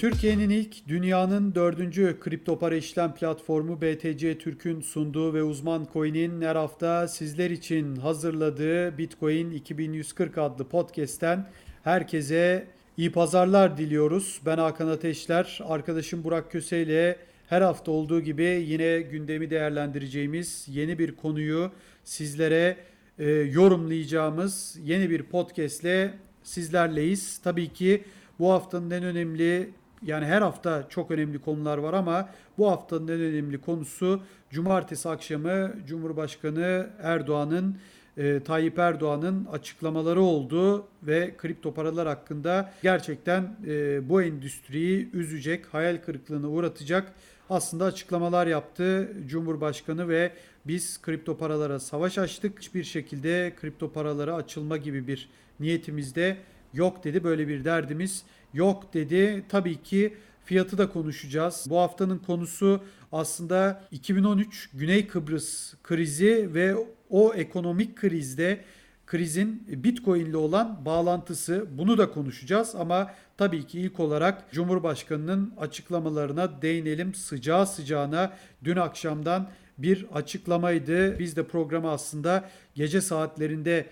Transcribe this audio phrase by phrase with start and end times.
[0.00, 6.56] Türkiye'nin ilk, dünyanın dördüncü kripto para işlem platformu BTC Türk'ün sunduğu ve uzman coin'in her
[6.56, 11.46] hafta sizler için hazırladığı Bitcoin 2140 adlı podcast'ten
[11.84, 12.66] herkese
[12.96, 14.40] iyi pazarlar diliyoruz.
[14.46, 17.16] Ben Hakan Ateşler, arkadaşım Burak Köse ile
[17.48, 21.70] her hafta olduğu gibi yine gündemi değerlendireceğimiz yeni bir konuyu
[22.04, 22.76] sizlere
[23.18, 27.38] e, yorumlayacağımız yeni bir podcast ile sizlerleyiz.
[27.38, 28.04] Tabii ki
[28.38, 29.70] bu haftanın en önemli
[30.02, 35.72] yani her hafta çok önemli konular var ama bu haftanın en önemli konusu cumartesi akşamı
[35.86, 37.76] Cumhurbaşkanı Erdoğan'ın
[38.16, 45.96] e, Tayyip Erdoğan'ın açıklamaları oldu ve kripto paralar hakkında gerçekten e, bu endüstriyi üzecek, hayal
[45.96, 47.12] kırıklığına uğratacak
[47.50, 50.32] aslında açıklamalar yaptı Cumhurbaşkanı ve
[50.66, 52.58] biz kripto paralara savaş açtık.
[52.58, 55.28] Hiçbir şekilde kripto paralara açılma gibi bir
[55.60, 56.36] niyetimizde
[56.74, 57.24] yok dedi.
[57.24, 59.44] Böyle bir derdimiz yok dedi.
[59.48, 61.66] Tabii ki fiyatı da konuşacağız.
[61.70, 62.80] Bu haftanın konusu
[63.12, 66.74] aslında 2013 Güney Kıbrıs krizi ve
[67.10, 68.60] o ekonomik krizde
[69.06, 76.62] krizin Bitcoin ile olan bağlantısı bunu da konuşacağız ama tabii ki ilk olarak Cumhurbaşkanının açıklamalarına
[76.62, 77.14] değinelim.
[77.14, 78.32] Sıcağı sıcağına
[78.64, 81.18] dün akşamdan bir açıklamaydı.
[81.18, 83.86] Biz de programı aslında gece saatlerinde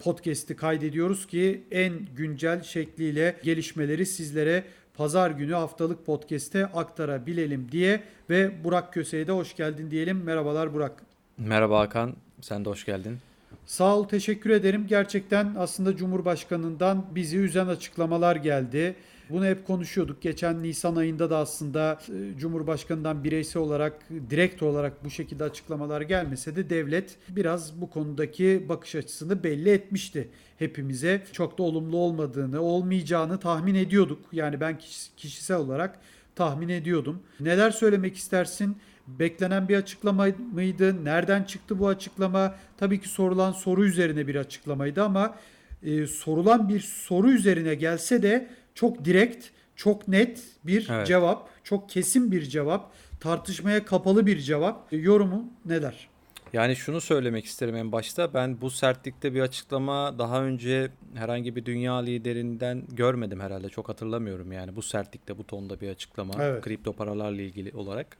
[0.00, 8.64] podcast'i kaydediyoruz ki en güncel şekliyle gelişmeleri sizlere pazar günü haftalık podcast'te aktarabilelim diye ve
[8.64, 10.22] Burak Köse'ye de hoş geldin diyelim.
[10.24, 11.02] Merhabalar Burak.
[11.38, 13.18] Merhaba Hakan, sen de hoş geldin.
[13.66, 14.86] Sağ ol, teşekkür ederim.
[14.88, 18.94] Gerçekten aslında Cumhurbaşkanı'ndan bizi üzen açıklamalar geldi.
[19.30, 20.22] Bunu hep konuşuyorduk.
[20.22, 26.56] Geçen Nisan ayında da aslında e, Cumhurbaşkanı'ndan bireysel olarak, direkt olarak bu şekilde açıklamalar gelmese
[26.56, 30.28] de devlet biraz bu konudaki bakış açısını belli etmişti
[30.58, 31.22] hepimize.
[31.32, 34.18] Çok da olumlu olmadığını, olmayacağını tahmin ediyorduk.
[34.32, 34.78] Yani ben
[35.16, 35.98] kişisel olarak
[36.36, 37.22] tahmin ediyordum.
[37.40, 38.76] Neler söylemek istersin?
[39.06, 41.04] Beklenen bir açıklama mıydı?
[41.04, 42.54] Nereden çıktı bu açıklama?
[42.76, 45.34] Tabii ki sorulan soru üzerine bir açıklamaydı ama
[45.82, 49.46] e, sorulan bir soru üzerine gelse de çok direkt,
[49.76, 51.06] çok net bir evet.
[51.06, 54.92] cevap, çok kesin bir cevap, tartışmaya kapalı bir cevap.
[54.92, 56.08] E, yorumu neler?
[56.52, 58.34] Yani şunu söylemek isterim en başta.
[58.34, 63.68] Ben bu sertlikte bir açıklama daha önce herhangi bir dünya liderinden görmedim herhalde.
[63.68, 66.64] Çok hatırlamıyorum yani bu sertlikte bu tonda bir açıklama evet.
[66.64, 68.16] kripto paralarla ilgili olarak.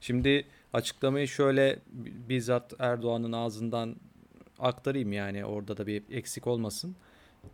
[0.00, 1.78] Şimdi açıklamayı şöyle
[2.28, 3.96] bizzat Erdoğan'ın ağzından
[4.58, 6.96] aktarayım yani orada da bir eksik olmasın.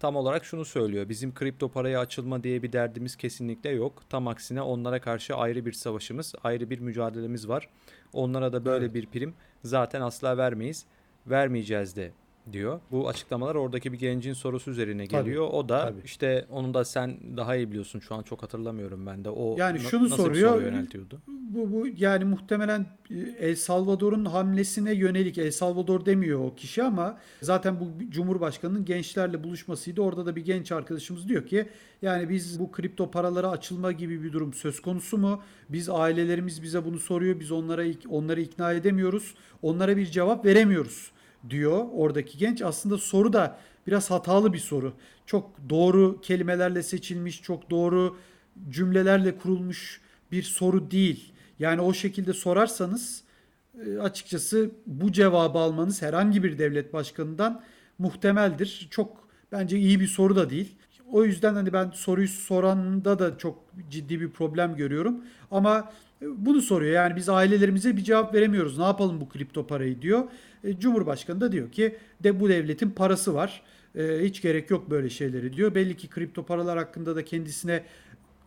[0.01, 1.09] Tam olarak şunu söylüyor.
[1.09, 4.03] Bizim kripto paraya açılma diye bir derdimiz kesinlikle yok.
[4.09, 7.69] Tam aksine onlara karşı ayrı bir savaşımız, ayrı bir mücadelemiz var.
[8.13, 8.95] Onlara da böyle evet.
[8.95, 10.87] bir prim zaten asla vermeyiz.
[11.27, 12.13] Vermeyeceğiz de
[12.53, 12.81] diyor.
[12.91, 15.47] Bu açıklamalar oradaki bir gencin sorusu üzerine geliyor.
[15.47, 16.01] Tabii, o da tabii.
[16.05, 18.01] işte onu da sen daha iyi biliyorsun.
[18.01, 19.31] Şu an çok hatırlamıyorum ben de.
[19.31, 20.53] O yani şunu nasıl soruyor.
[20.53, 21.23] Soru yöneltiyordu?
[21.27, 27.19] Bu, bu yani muhtemelen e, El Salvador'un hamlesine yönelik El Salvador demiyor o kişi ama
[27.43, 30.03] zaten bu Cumhurbaşkanının gençlerle buluşmasıydı.
[30.03, 31.69] Orada da bir genç arkadaşımız diyor ki
[32.03, 35.43] yani biz bu kripto paralara açılma gibi bir durum söz konusu mu?
[35.69, 37.41] Biz ailelerimiz bize bunu soruyor.
[37.41, 39.34] Biz onlara onları ikna edemiyoruz.
[39.63, 41.11] Onlara bir cevap veremiyoruz
[41.51, 42.62] diyor oradaki genç.
[42.62, 44.93] Aslında soru da biraz hatalı bir soru.
[45.27, 48.17] Çok doğru kelimelerle seçilmiş, çok doğru
[48.69, 50.01] cümlelerle kurulmuş
[50.33, 51.33] bir soru değil.
[51.59, 53.25] Yani o şekilde sorarsanız
[53.87, 57.63] e, açıkçası bu cevabı almanız herhangi bir devlet başkanından
[57.99, 58.89] muhtemeldir.
[58.91, 60.77] Çok bence iyi bir soru da değil.
[61.13, 63.59] O yüzden hani ben soruyu soranda da çok
[63.91, 65.25] ciddi bir problem görüyorum.
[65.51, 66.94] Ama bunu soruyor.
[66.94, 68.78] Yani biz ailelerimize bir cevap veremiyoruz.
[68.78, 70.25] Ne yapalım bu kripto parayı diyor.
[70.65, 73.62] E, Cumhurbaşkanı da diyor ki de bu devletin parası var.
[73.94, 75.75] E, hiç gerek yok böyle şeyleri diyor.
[75.75, 77.84] Belli ki kripto paralar hakkında da kendisine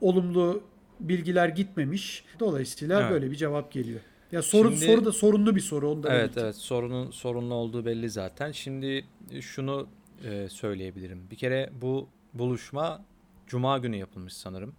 [0.02, 0.64] olumlu
[1.00, 2.24] bilgiler gitmemiş.
[2.40, 3.12] Dolayısıyla evet.
[3.12, 4.00] böyle bir cevap geliyor.
[4.32, 6.44] Ya soru Şimdi, soru da sorunlu bir soru onu da Evet belirttim.
[6.44, 8.52] evet sorunun sorunlu olduğu belli zaten.
[8.52, 9.06] Şimdi
[9.42, 9.88] şunu
[10.26, 11.22] e, söyleyebilirim.
[11.32, 13.06] Bir kere bu buluşma
[13.48, 14.74] cuma günü yapılmış sanırım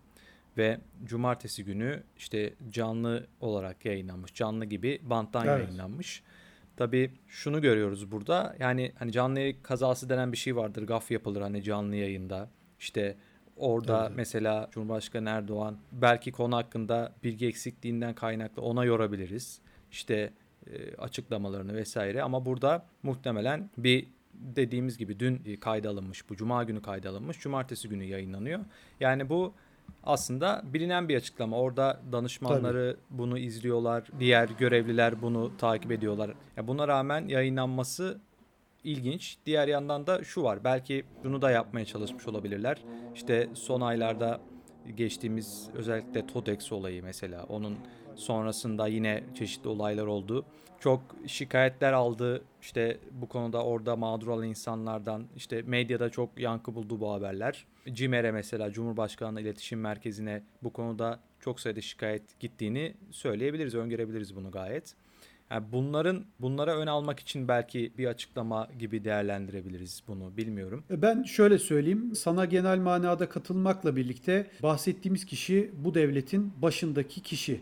[0.60, 4.34] ve cumartesi günü işte canlı olarak yayınlanmış.
[4.34, 5.58] Canlı gibi banttan evet.
[5.58, 6.22] yayınlanmış.
[6.76, 8.56] Tabii şunu görüyoruz burada.
[8.58, 10.82] Yani hani canlı kazası denen bir şey vardır.
[10.82, 12.48] Gaf yapılır hani canlı yayında.
[12.78, 13.16] İşte
[13.56, 14.16] orada evet.
[14.16, 19.60] mesela Cumhurbaşkanı Erdoğan belki konu hakkında bilgi eksikliğinden kaynaklı ona yorabiliriz.
[19.90, 20.32] İşte
[20.66, 26.82] e, açıklamalarını vesaire ama burada muhtemelen bir dediğimiz gibi dün kayda alınmış bu cuma günü
[26.82, 28.60] kayda alınmış cumartesi günü yayınlanıyor.
[29.00, 29.54] Yani bu
[30.04, 31.58] aslında bilinen bir açıklama.
[31.58, 33.18] Orada danışmanları Tabii.
[33.18, 36.34] bunu izliyorlar, diğer görevliler bunu takip ediyorlar.
[36.56, 38.20] Yani buna rağmen yayınlanması
[38.84, 39.38] ilginç.
[39.46, 40.64] Diğer yandan da şu var.
[40.64, 42.78] Belki bunu da yapmaya çalışmış olabilirler.
[43.14, 44.40] İşte son aylarda
[44.94, 47.78] geçtiğimiz özellikle TODEX olayı mesela onun
[48.16, 50.44] sonrasında yine çeşitli olaylar oldu.
[50.80, 57.00] Çok şikayetler aldı işte bu konuda orada mağdur olan insanlardan işte medyada çok yankı buldu
[57.00, 57.66] bu haberler.
[57.92, 64.94] CİMER'e mesela Cumhurbaşkanlığı İletişim Merkezi'ne bu konuda çok sayıda şikayet gittiğini söyleyebiliriz, öngörebiliriz bunu gayet.
[65.50, 70.84] Yani bunların bunlara ön almak için belki bir açıklama gibi değerlendirebiliriz bunu bilmiyorum.
[70.90, 77.60] E, ben şöyle söyleyeyim sana genel manada katılmakla birlikte bahsettiğimiz kişi bu devletin başındaki kişi.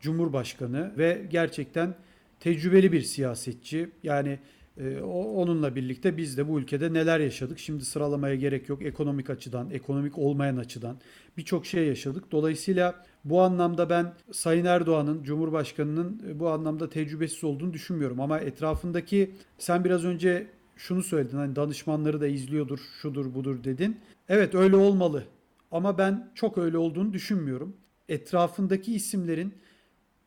[0.00, 1.94] Cumhurbaşkanı ve gerçekten
[2.40, 3.90] tecrübeli bir siyasetçi.
[4.02, 4.38] Yani
[4.80, 7.58] e, onunla birlikte biz de bu ülkede neler yaşadık?
[7.58, 8.82] Şimdi sıralamaya gerek yok.
[8.82, 10.96] Ekonomik açıdan, ekonomik olmayan açıdan
[11.36, 12.32] birçok şey yaşadık.
[12.32, 18.20] Dolayısıyla bu anlamda ben Sayın Erdoğan'ın, Cumhurbaşkanı'nın e, bu anlamda tecrübesiz olduğunu düşünmüyorum.
[18.20, 20.46] Ama etrafındaki sen biraz önce
[20.76, 23.96] şunu söyledin hani danışmanları da izliyordur, şudur budur dedin.
[24.28, 25.24] Evet öyle olmalı.
[25.70, 27.76] Ama ben çok öyle olduğunu düşünmüyorum.
[28.08, 29.54] Etrafındaki isimlerin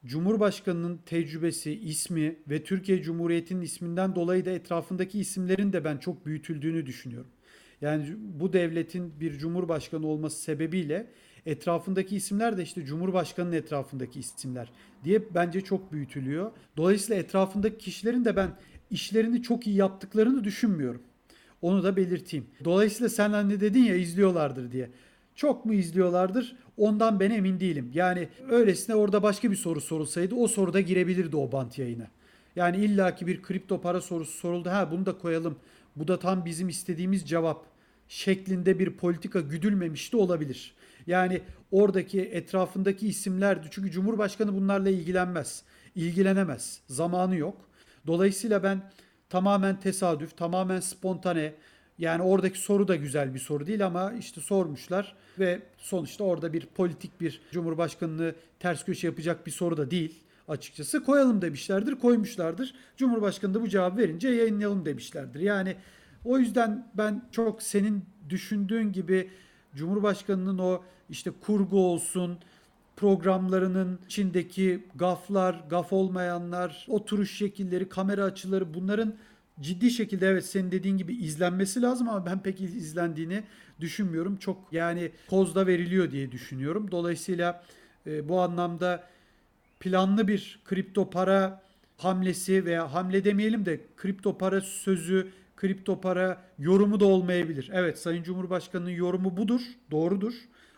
[0.06, 6.86] Cumhurbaşkanının tecrübesi, ismi ve Türkiye Cumhuriyeti'nin isminden dolayı da etrafındaki isimlerin de ben çok büyütüldüğünü
[6.86, 7.31] düşünüyorum.
[7.81, 11.07] Yani bu devletin bir cumhurbaşkanı olması sebebiyle
[11.45, 14.71] etrafındaki isimler de işte Cumhurbaşkanı'nın etrafındaki isimler
[15.03, 16.51] diye bence çok büyütülüyor.
[16.77, 18.50] Dolayısıyla etrafındaki kişilerin de ben
[18.92, 21.01] işlerini çok iyi yaptıklarını düşünmüyorum.
[21.62, 22.45] Onu da belirteyim.
[22.63, 24.89] Dolayısıyla sen hani dedin ya izliyorlardır diye.
[25.36, 26.56] Çok mu izliyorlardır?
[26.78, 27.92] Ondan ben emin değilim.
[27.94, 32.07] Yani öylesine orada başka bir soru sorulsaydı o soruda girebilirdi o bant yayına.
[32.56, 34.69] Yani illaki bir kripto para sorusu soruldu.
[34.69, 35.56] Ha bunu da koyalım.
[35.95, 37.66] Bu da tam bizim istediğimiz cevap
[38.07, 40.74] şeklinde bir politika güdülmemiş de olabilir.
[41.07, 41.42] Yani
[41.72, 43.68] oradaki etrafındaki isimlerdi.
[43.72, 45.63] Çünkü Cumhurbaşkanı bunlarla ilgilenmez.
[45.95, 46.81] İlgilenemez.
[46.88, 47.57] Zamanı yok.
[48.07, 48.92] Dolayısıyla ben
[49.30, 51.54] tamamen tesadüf, tamamen spontane,
[52.01, 56.65] yani oradaki soru da güzel bir soru değil ama işte sormuşlar ve sonuçta orada bir
[56.65, 61.03] politik bir cumhurbaşkanını ters köşe yapacak bir soru da değil açıkçası.
[61.03, 62.75] Koyalım demişlerdir, koymuşlardır.
[62.98, 65.39] Cumhurbaşkanı da bu cevap verince yayınlayalım demişlerdir.
[65.39, 65.75] Yani
[66.25, 69.30] o yüzden ben çok senin düşündüğün gibi
[69.75, 72.38] Cumhurbaşkanının o işte kurgu olsun,
[72.95, 79.13] programlarının içindeki gaflar, gaf olmayanlar, oturuş şekilleri, kamera açıları bunların
[79.62, 83.44] ciddi şekilde evet senin dediğin gibi izlenmesi lazım ama ben pek izlendiğini
[83.80, 84.38] düşünmüyorum.
[84.38, 86.92] Çok yani kozda veriliyor diye düşünüyorum.
[86.92, 87.63] Dolayısıyla
[88.07, 89.03] e, bu anlamda
[89.80, 91.62] planlı bir kripto para
[91.98, 97.69] hamlesi veya hamle demeyelim de kripto para sözü, kripto para yorumu da olmayabilir.
[97.74, 99.62] Evet Sayın Cumhurbaşkanı'nın yorumu budur,
[99.92, 100.33] doğrudur.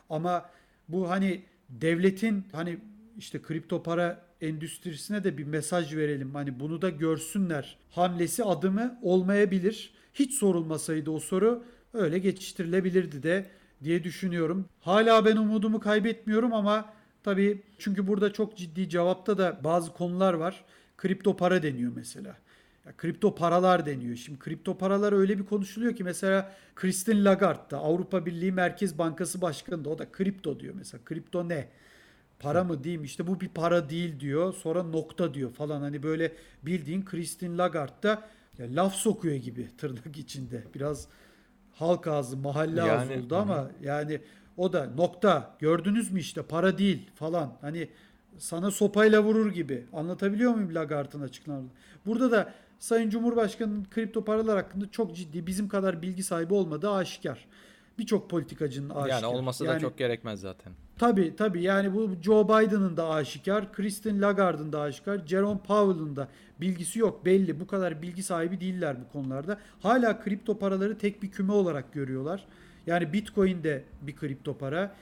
[0.10, 0.50] Ama
[0.90, 2.78] bu hani devletin hani
[3.18, 6.36] işte kripto para endüstrisine de bir mesaj verelim.
[6.36, 7.78] Hani bunu da görsünler.
[7.92, 9.94] Hamlesi adımı olmayabilir.
[10.14, 11.64] Hiç sorulmasaydı o soru
[11.94, 13.46] öyle geçiştirilebilirdi de
[13.84, 14.66] diye düşünüyorum.
[14.80, 16.94] Hala ben umudumu kaybetmiyorum ama
[17.24, 20.66] tabii çünkü burada çok ciddi cevapta da bazı konular var.
[20.98, 22.38] Kripto para deniyor mesela.
[22.86, 24.16] Ya, kripto paralar deniyor.
[24.16, 29.42] Şimdi kripto paralar öyle bir konuşuluyor ki mesela Christine Lagarde da Avrupa Birliği Merkez Bankası
[29.42, 31.04] Başkanı da o da kripto diyor mesela.
[31.06, 31.68] Kripto ne?
[32.44, 34.54] Para mı diyeyim işte bu bir para değil diyor.
[34.54, 35.82] Sonra nokta diyor falan.
[35.82, 36.32] Hani böyle
[36.64, 38.24] bildiğin Christine Lagarde da
[38.58, 40.64] ya laf sokuyor gibi tırnak içinde.
[40.76, 41.08] Biraz
[41.74, 43.72] halk ağzı, mahalle yani, ağzı oldu ama hı.
[43.82, 44.22] yani
[44.58, 47.58] o da nokta gördünüz mü işte para değil falan.
[47.62, 47.90] Hani
[48.38, 49.86] sana sopayla vurur gibi.
[49.94, 51.70] Anlatabiliyor muyum Lagarde'ın açıklamalarını?
[52.06, 57.46] Burada da Sayın Cumhurbaşkanı'nın kripto paralar hakkında çok ciddi bizim kadar bilgi sahibi olmadığı aşikar
[58.00, 59.10] birçok politikacının aşikar.
[59.10, 60.74] Yani olması yani, da çok gerekmez zaten.
[60.98, 66.28] Tabii tabii yani bu Joe Biden'ın da aşikar, Christine Lagarde'ın da aşikar, Jerome Powell'ın da
[66.62, 67.60] bilgisi yok belli.
[67.60, 69.60] Bu kadar bilgi sahibi değiller bu konularda.
[69.82, 72.46] Hala kripto paraları tek bir küme olarak görüyorlar.
[72.88, 74.96] Yani Bitcoin de bir kripto para.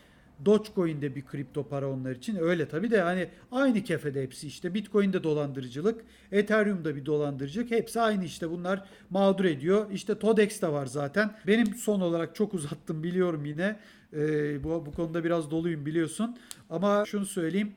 [0.46, 2.36] Dogecoin de bir kripto para onlar için.
[2.36, 4.74] Öyle tabii de hani aynı kefede hepsi işte.
[4.74, 7.72] Bitcoin de dolandırıcılık, Ethereum da bir dolandırıcılık.
[7.72, 9.92] Hepsi aynı işte bunlar mağdur ediyor.
[9.92, 11.36] İşte Todex de var zaten.
[11.48, 13.80] Benim son olarak çok uzattım biliyorum yine.
[14.14, 16.38] Ee, bu, bu konuda biraz doluyum biliyorsun.
[16.70, 17.74] Ama şunu söyleyeyim.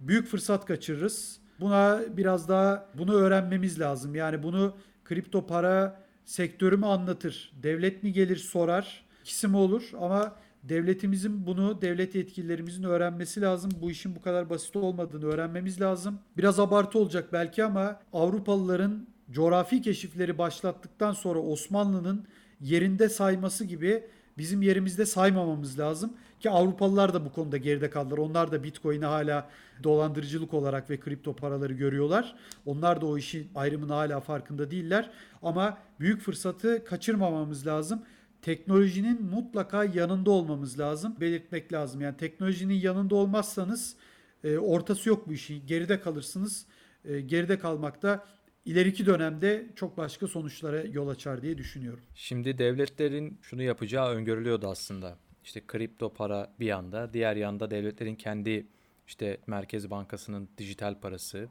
[0.00, 1.40] Büyük fırsat kaçırırız.
[1.60, 4.14] Buna biraz daha bunu öğrenmemiz lazım.
[4.14, 7.52] Yani bunu kripto para sektörü mü anlatır?
[7.62, 9.04] Devlet mi gelir sorar?
[9.22, 9.90] İkisi mi olur?
[10.00, 13.70] Ama Devletimizin bunu, devlet yetkililerimizin öğrenmesi lazım.
[13.80, 16.18] Bu işin bu kadar basit olmadığını öğrenmemiz lazım.
[16.36, 22.26] Biraz abartı olacak belki ama Avrupalıların coğrafi keşifleri başlattıktan sonra Osmanlı'nın
[22.60, 24.04] yerinde sayması gibi
[24.38, 26.12] bizim yerimizde saymamamız lazım.
[26.40, 28.18] Ki Avrupalılar da bu konuda geride kaldılar.
[28.18, 29.48] Onlar da Bitcoin'i hala
[29.82, 32.34] dolandırıcılık olarak ve kripto paraları görüyorlar.
[32.66, 35.10] Onlar da o işin ayrımını hala farkında değiller.
[35.42, 38.02] Ama büyük fırsatı kaçırmamamız lazım.
[38.42, 41.16] Teknolojinin mutlaka yanında olmamız lazım.
[41.20, 42.00] Belirtmek lazım.
[42.00, 43.96] Yani teknolojinin yanında olmazsanız
[44.44, 45.66] e, ortası yok bu işin.
[45.66, 46.66] Geride kalırsınız.
[47.04, 48.24] E, geride kalmak da
[48.64, 52.04] ileriki dönemde çok başka sonuçlara yol açar diye düşünüyorum.
[52.14, 55.18] Şimdi devletlerin şunu yapacağı öngörülüyordu aslında.
[55.44, 58.66] İşte kripto para bir yanda, diğer yanda devletlerin kendi
[59.06, 61.48] işte Merkez Bankası'nın dijital parası.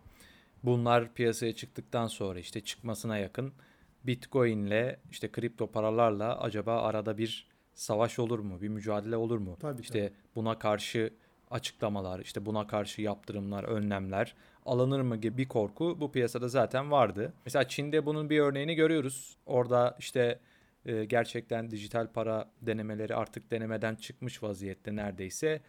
[0.63, 3.53] Bunlar piyasaya çıktıktan sonra işte çıkmasına yakın
[4.03, 8.61] Bitcoin'le işte kripto paralarla acaba arada bir savaş olur mu?
[8.61, 9.57] Bir mücadele olur mu?
[9.59, 10.17] Tabii, işte tabii.
[10.35, 11.13] buna karşı
[11.51, 17.33] açıklamalar, işte buna karşı yaptırımlar, önlemler alınır mı gibi bir korku bu piyasada zaten vardı.
[17.45, 19.37] Mesela Çin'de bunun bir örneğini görüyoruz.
[19.45, 20.39] Orada işte
[20.85, 25.61] e, gerçekten dijital para denemeleri artık denemeden çıkmış vaziyette neredeyse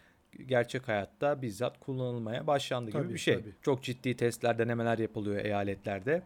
[0.46, 3.34] gerçek hayatta bizzat kullanılmaya başlandı gibi Tabii, bir şey.
[3.34, 3.52] tabii.
[3.62, 6.22] Çok ciddi testler, denemeler yapılıyor eyaletlerde.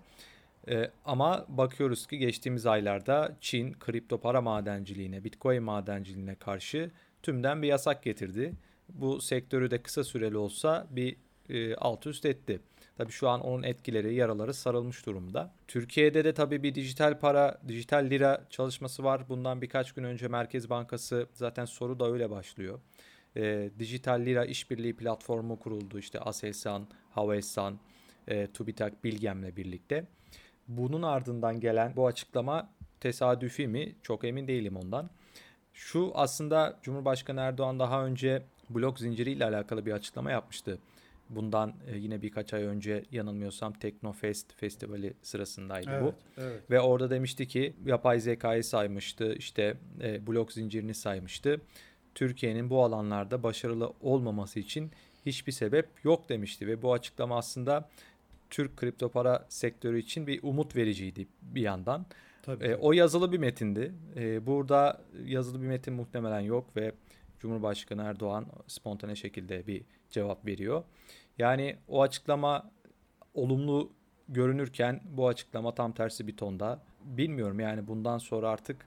[0.69, 6.91] E, ama bakıyoruz ki geçtiğimiz aylarda Çin kripto para madenciliğine, Bitcoin madenciliğine karşı
[7.23, 8.53] tümden bir yasak getirdi.
[8.89, 11.17] Bu sektörü de kısa süreli olsa bir
[11.49, 12.61] e, alt üst etti.
[12.97, 15.55] Tabii şu an onun etkileri, yaraları sarılmış durumda.
[15.69, 19.29] Türkiye'de de tabii bir dijital para, dijital lira çalışması var.
[19.29, 22.81] Bundan birkaç gün önce Merkez Bankası zaten soru da öyle başlıyor.
[23.37, 25.99] E, dijital lira işbirliği platformu kuruldu.
[25.99, 27.79] İşte Aselsan, Havelsan,
[28.29, 30.05] e, TÜBİTAK, Bilgem'le birlikte.
[30.69, 32.69] Bunun ardından gelen bu açıklama
[33.01, 33.95] tesadüfi mi?
[34.03, 35.11] Çok emin değilim ondan.
[35.73, 40.79] Şu aslında Cumhurbaşkanı Erdoğan daha önce blok zinciriyle alakalı bir açıklama yapmıştı.
[41.31, 46.15] Bundan e, yine birkaç ay önce yanılmıyorsam Teknofest festivali sırasındaydı bu.
[46.39, 46.71] evet.
[46.71, 51.61] Ve orada demişti ki yapay zekayı saymıştı, işte e, blok zincirini saymıştı.
[52.15, 54.91] Türkiye'nin bu alanlarda başarılı olmaması için
[55.27, 57.89] hiçbir sebep yok demişti ve bu açıklama aslında
[58.55, 62.07] Türk kripto para sektörü için bir umut vericiydi bir yandan.
[62.43, 62.65] Tabii.
[62.65, 63.95] E, o yazılı bir metindi.
[64.17, 66.93] E, burada yazılı bir metin muhtemelen yok ve
[67.41, 70.85] Cumhurbaşkanı Erdoğan spontane şekilde bir cevap veriyor.
[71.39, 72.71] Yani o açıklama
[73.35, 73.93] olumlu
[74.29, 76.83] görünürken bu açıklama tam tersi bir tonda.
[77.05, 78.87] Bilmiyorum yani bundan sonra artık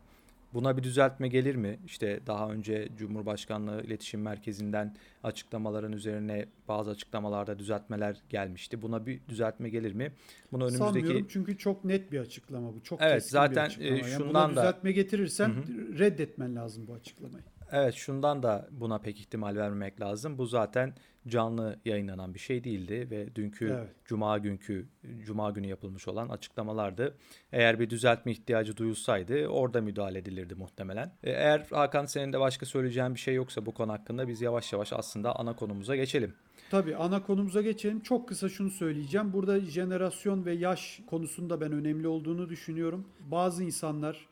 [0.58, 1.80] buna bir düzeltme gelir mi?
[1.86, 8.82] İşte daha önce Cumhurbaşkanlığı İletişim Merkezi'nden açıklamaların üzerine bazı açıklamalarda düzeltmeler gelmişti.
[8.82, 10.12] Buna bir düzeltme gelir mi?
[10.52, 12.84] Bunu önümüzdeki Sanmıyorum çünkü çok net bir açıklama bu.
[12.84, 13.96] Çok Evet, keskin zaten, bir açıklama.
[13.96, 15.54] e, Yani şundan buna da- düzeltme getirirsen
[16.00, 17.44] reddetmen lazım bu açıklamayı.
[17.72, 20.38] Evet şundan da buna pek ihtimal vermemek lazım.
[20.38, 20.94] Bu zaten
[21.30, 23.90] canlı yayınlanan bir şey değildi ve dünkü Evet.
[24.06, 24.86] cuma günkü
[25.26, 27.18] cuma günü yapılmış olan açıklamalardı.
[27.52, 31.12] Eğer bir düzeltme ihtiyacı duyulsaydı orada müdahale edilirdi muhtemelen.
[31.24, 34.74] E, Eğer Hakan senin de başka söyleyeceğin bir şey yoksa bu konu hakkında biz yavaş
[34.74, 36.34] yavaş aslında ana konumuza geçelim.
[36.72, 38.00] Tabii ana konumuza geçelim.
[38.00, 39.34] Çok kısa şunu söyleyeceğim.
[39.34, 43.08] Burada jenerasyon ve yaş konusunda ben önemli olduğunu düşünüyorum.
[43.20, 44.28] Bazı insanlar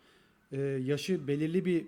[0.51, 1.85] e, yaşı belirli bir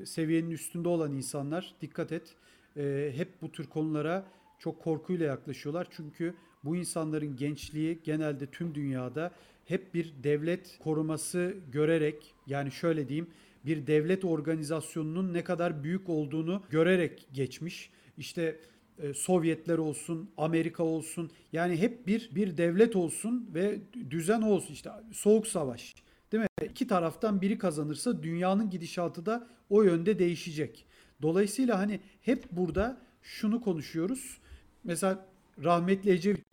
[0.00, 2.34] e, seviyenin üstünde olan insanlar dikkat et.
[2.76, 4.26] E, hep bu tür konulara
[4.58, 5.86] çok korkuyla yaklaşıyorlar.
[5.90, 6.34] Çünkü
[6.64, 9.32] bu insanların gençliği genelde tüm dünyada
[9.64, 13.26] hep bir devlet koruması görerek yani şöyle diyeyim
[13.66, 17.90] bir devlet organizasyonunun ne kadar büyük olduğunu görerek geçmiş.
[18.18, 18.60] İşte
[18.98, 23.78] e, Sovyetler olsun, Amerika olsun yani hep bir bir devlet olsun ve
[24.10, 25.94] düzen olsun işte soğuk savaş.
[26.32, 26.68] Değil mi?
[26.70, 30.84] İki taraftan biri kazanırsa dünyanın gidişatı da o yönde değişecek.
[31.22, 34.38] Dolayısıyla hani hep burada şunu konuşuyoruz.
[34.84, 35.26] Mesela
[35.64, 36.44] rahmetli Ecevit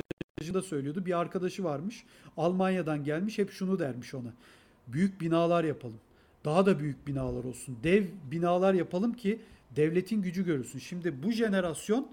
[0.54, 1.06] da söylüyordu.
[1.06, 2.04] Bir arkadaşı varmış.
[2.38, 3.38] Almanya'dan gelmiş.
[3.38, 4.34] Hep şunu dermiş ona.
[4.88, 6.00] Büyük binalar yapalım.
[6.46, 7.78] Daha da büyük binalar olsun.
[7.84, 9.42] Dev binalar yapalım ki
[9.76, 10.80] devletin gücü görülsün.
[10.80, 12.08] Şimdi bu jenerasyon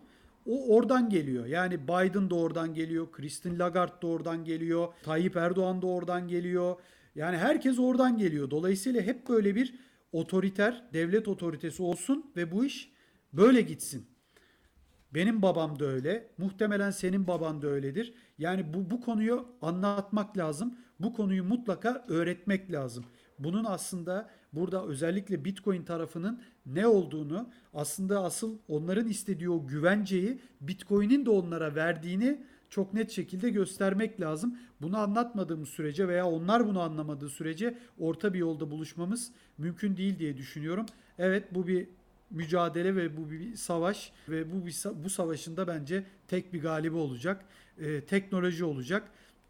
[0.47, 1.47] o oradan geliyor.
[1.47, 3.13] Yani Biden da oradan geliyor.
[3.13, 4.89] Christine Lagarde da oradan geliyor.
[5.03, 6.77] Tayyip Erdoğan da oradan geliyor.
[7.15, 8.51] Yani herkes oradan geliyor.
[8.51, 9.75] Dolayısıyla hep böyle bir
[10.12, 12.92] otoriter, devlet otoritesi olsun ve bu iş
[13.33, 14.07] böyle gitsin.
[15.14, 16.28] Benim babam da öyle.
[16.38, 18.14] Muhtemelen senin baban da öyledir.
[18.38, 20.78] Yani bu, bu konuyu anlatmak lazım.
[21.00, 23.04] Bu konuyu mutlaka öğretmek lazım.
[23.38, 31.26] Bunun aslında burada özellikle Bitcoin tarafının ne olduğunu aslında asıl onların istediği o güvenceyi Bitcoin'in
[31.26, 32.42] de onlara verdiğini
[32.73, 34.59] çok net şekilde göstermek lazım.
[34.81, 40.37] Bunu anlatmadığımız sürece veya onlar bunu anlamadığı sürece orta bir yolda buluşmamız mümkün değil diye
[40.37, 40.87] düşünüyorum.
[41.19, 41.88] Evet bu bir
[42.31, 46.97] mücadele ve bu bir savaş ve bu bir, bu savaşın da bence tek bir galibi
[46.97, 47.45] olacak.
[47.79, 49.09] Ee, teknoloji olacak.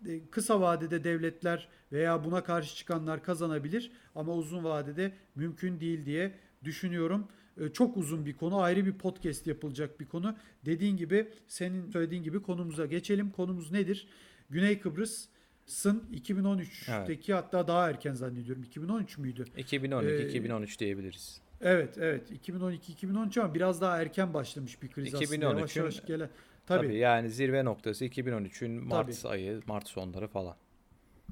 [0.09, 6.33] Ee, kısa vadede devletler veya buna karşı çıkanlar kazanabilir ama uzun vadede mümkün değil diye
[6.65, 7.29] düşünüyorum.
[7.61, 10.37] Ee, çok uzun bir konu, ayrı bir podcast yapılacak bir konu.
[10.65, 13.31] Dediğin gibi, senin söylediğin gibi konumuza geçelim.
[13.31, 14.09] Konumuz nedir?
[14.51, 15.29] Güney Kıbrıs
[15.67, 18.63] Sın 2013'teki hatta daha erken zannediyorum.
[18.63, 19.45] 2013 müydü?
[19.57, 21.41] 2012-2013 diyebiliriz.
[21.61, 22.49] Evet, evet.
[22.49, 25.45] 2012-2013 ama biraz daha erken başlamış bir kriz aslında.
[25.45, 26.31] Yavaş 2013'ün yavaş gelen.
[26.67, 26.87] Tabii.
[26.87, 26.97] Tabii.
[26.97, 29.33] yani zirve noktası 2013'ün Mart Tabii.
[29.33, 30.57] ayı, Mart sonları falan.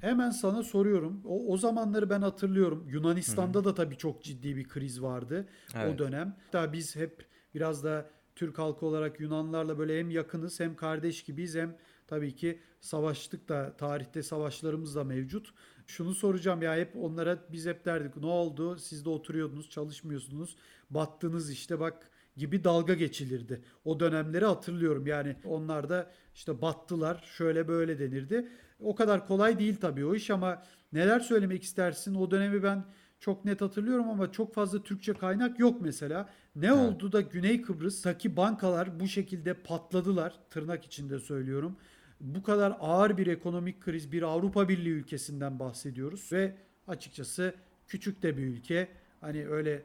[0.01, 1.23] Hemen sana soruyorum.
[1.25, 2.89] O, o zamanları ben hatırlıyorum.
[2.89, 5.95] Yunanistan'da da tabii çok ciddi bir kriz vardı Evet.
[5.95, 6.37] o dönem.
[6.45, 11.55] Hatta biz hep biraz da Türk halkı olarak Yunanlarla böyle hem yakınız hem kardeş gibiyiz
[11.55, 11.77] hem
[12.07, 15.55] tabii ki savaştık da tarihte savaşlarımız da mevcut.
[15.87, 20.57] Şunu soracağım ya hep onlara biz hep derdik ne oldu siz de oturuyordunuz çalışmıyorsunuz
[20.91, 23.63] battınız işte bak gibi dalga geçilirdi.
[23.85, 28.49] O dönemleri hatırlıyorum yani onlar da işte battılar şöyle böyle denirdi.
[28.83, 32.15] O kadar kolay değil tabii o iş ama neler söylemek istersin?
[32.15, 32.85] O dönemi ben
[33.21, 36.29] çok net hatırlıyorum ama çok fazla Türkçe kaynak yok mesela.
[36.57, 36.77] Ne Evet.
[36.77, 41.77] oldu da Güney Kıbrıs'taki bankalar bu şekilde patladılar tırnak içinde söylüyorum.
[42.21, 46.55] Bu kadar ağır bir ekonomik kriz bir Avrupa Birliği ülkesinden bahsediyoruz ve
[46.89, 47.55] açıkçası
[47.89, 48.89] küçük de bir ülke.
[49.21, 49.83] Hani öyle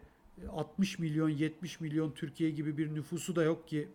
[0.50, 3.88] 60 milyon 70 milyon Türkiye gibi bir nüfusu da yok ki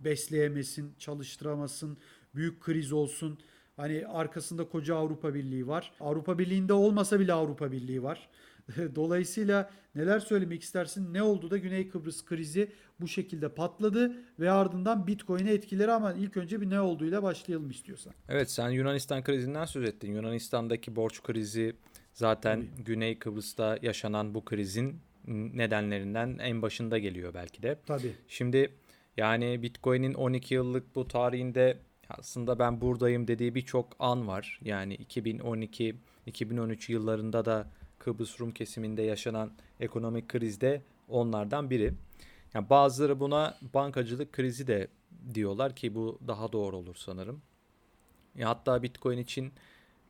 [0.00, 1.96] besleyemesin, çalıştıramasın,
[2.34, 3.38] büyük kriz olsun.
[3.76, 5.92] Hani arkasında koca Avrupa Birliği var.
[6.00, 8.28] Avrupa Birliği'nde olmasa bile Avrupa Birliği var.
[8.94, 11.14] Dolayısıyla neler söylemek istersin?
[11.14, 16.36] Ne oldu da Güney Kıbrıs krizi bu şekilde patladı ve ardından Bitcoin'e etkileri ama ilk
[16.36, 18.12] önce bir ne olduğuyla başlayalım istiyorsan.
[18.28, 20.14] Evet sen Yunanistan krizinden söz ettin.
[20.14, 21.76] Yunanistan'daki borç krizi
[22.12, 27.78] zaten Güney Kıbrıs'ta yaşanan bu krizin nedenlerinden en başında geliyor belki de.
[27.86, 28.12] Tabii.
[28.28, 28.72] Şimdi
[29.16, 31.78] yani Bitcoin'in 12 yıllık bu tarihinde
[32.18, 34.60] aslında ben buradayım dediği birçok an var.
[34.64, 37.66] Yani 2012-2013 yıllarında da
[37.98, 39.50] Kıbrıs Rum kesiminde yaşanan
[39.80, 41.94] ekonomik krizde onlardan biri.
[42.54, 44.88] Yani bazıları buna bankacılık krizi de
[45.34, 47.42] diyorlar ki bu daha doğru olur sanırım.
[48.34, 49.52] Ya hatta Bitcoin için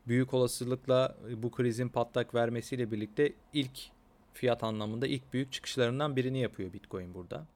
[0.07, 3.91] büyük olasılıkla bu krizin patlak vermesiyle birlikte ilk
[4.33, 7.47] fiyat anlamında ilk büyük çıkışlarından birini yapıyor Bitcoin burada.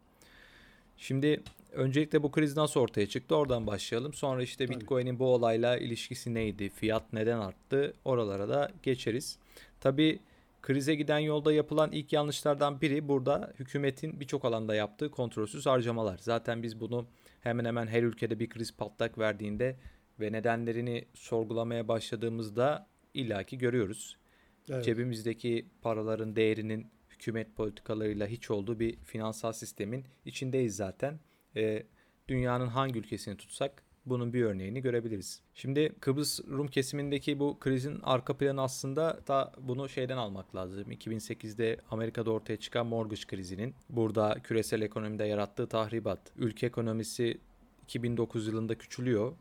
[0.97, 4.13] Şimdi öncelikle bu kriz nasıl ortaya çıktı oradan başlayalım.
[4.13, 4.81] Sonra işte Tabii.
[4.81, 6.69] Bitcoin'in bu olayla ilişkisi neydi?
[6.69, 7.95] Fiyat neden arttı?
[8.05, 9.39] Oralara da geçeriz.
[9.81, 10.19] Tabii
[10.63, 16.19] krize giden yolda yapılan ilk yanlışlardan biri burada hükümetin birçok alanda yaptığı kontrolsüz harcamalar.
[16.19, 17.07] Zaten biz bunu
[17.41, 19.77] hemen hemen her ülkede bir kriz patlak verdiğinde
[20.21, 24.17] ve nedenlerini sorgulamaya başladığımızda illaki görüyoruz.
[24.71, 24.85] Evet.
[24.85, 26.87] Cebimizdeki paraların değerinin
[27.19, 31.21] hükümet politikalarıyla hiç olduğu bir finansal sistemin içindeyiz zaten.
[31.57, 31.83] Ee,
[32.29, 35.41] dünyanın hangi ülkesini tutsak bunun bir örneğini görebiliriz.
[35.55, 40.93] Şimdi Kıbrıs Rum kesimindeki bu krizin arka planı aslında da bunu şeyden almak lazım.
[40.93, 46.21] 2008'de Amerika'da ortaya çıkan mortgage krizinin burada küresel ekonomide yarattığı tahribat.
[46.37, 47.39] Ülke ekonomisi
[47.83, 49.33] 2009 yılında küçülüyor.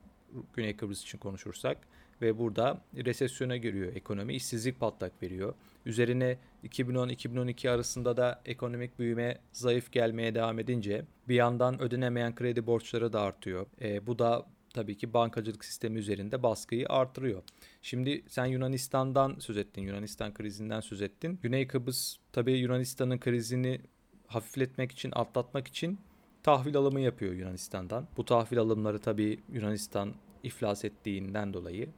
[0.53, 1.77] Güney Kıbrıs için konuşursak
[2.21, 4.35] ve burada resesyona giriyor ekonomi.
[4.35, 5.53] işsizlik patlak veriyor.
[5.85, 13.13] Üzerine 2010-2012 arasında da ekonomik büyüme zayıf gelmeye devam edince bir yandan ödenemeyen kredi borçları
[13.13, 13.65] da artıyor.
[13.81, 17.43] E, bu da tabii ki bankacılık sistemi üzerinde baskıyı artırıyor.
[17.81, 19.81] Şimdi sen Yunanistan'dan söz ettin.
[19.81, 21.39] Yunanistan krizinden söz ettin.
[21.43, 23.81] Güney Kıbrıs tabii Yunanistan'ın krizini
[24.27, 25.99] hafifletmek için, atlatmak için
[26.43, 28.07] tahvil alımı yapıyor Yunanistan'dan.
[28.17, 31.89] Bu tahvil alımları tabii Yunanistan iflas ettiğinden dolayı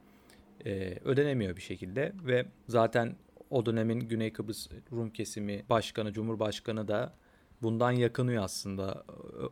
[0.66, 3.16] e, ödenemiyor bir şekilde ve zaten
[3.50, 7.14] o dönemin Güney Kıbrıs Rum kesimi başkanı, cumhurbaşkanı da
[7.62, 9.06] bundan yakınıyor aslında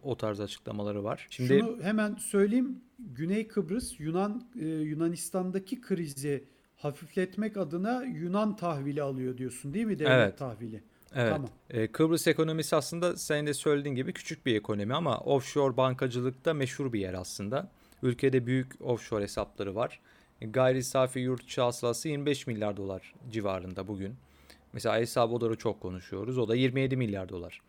[0.03, 1.27] o tarz açıklamaları var.
[1.29, 2.81] Şimdi Şunu hemen söyleyeyim.
[2.99, 6.43] Güney Kıbrıs Yunan e, Yunanistan'daki krizi
[6.75, 9.99] hafifletmek adına Yunan tahvili alıyor diyorsun değil mi?
[9.99, 10.37] Devlet Evet.
[10.37, 10.83] tahvili.
[11.15, 11.33] Evet.
[11.33, 11.49] Tamam.
[11.69, 16.93] Ee, Kıbrıs ekonomisi aslında senin de söylediğin gibi küçük bir ekonomi ama offshore bankacılıkta meşhur
[16.93, 17.71] bir yer aslında.
[18.03, 19.99] Ülkede büyük offshore hesapları var.
[20.51, 24.15] Gayri safi yurt içi hasılası 25 milyar dolar civarında bugün.
[24.73, 26.37] Mesela El Salvador'u çok konuşuyoruz.
[26.37, 27.61] O da 27 milyar dolar.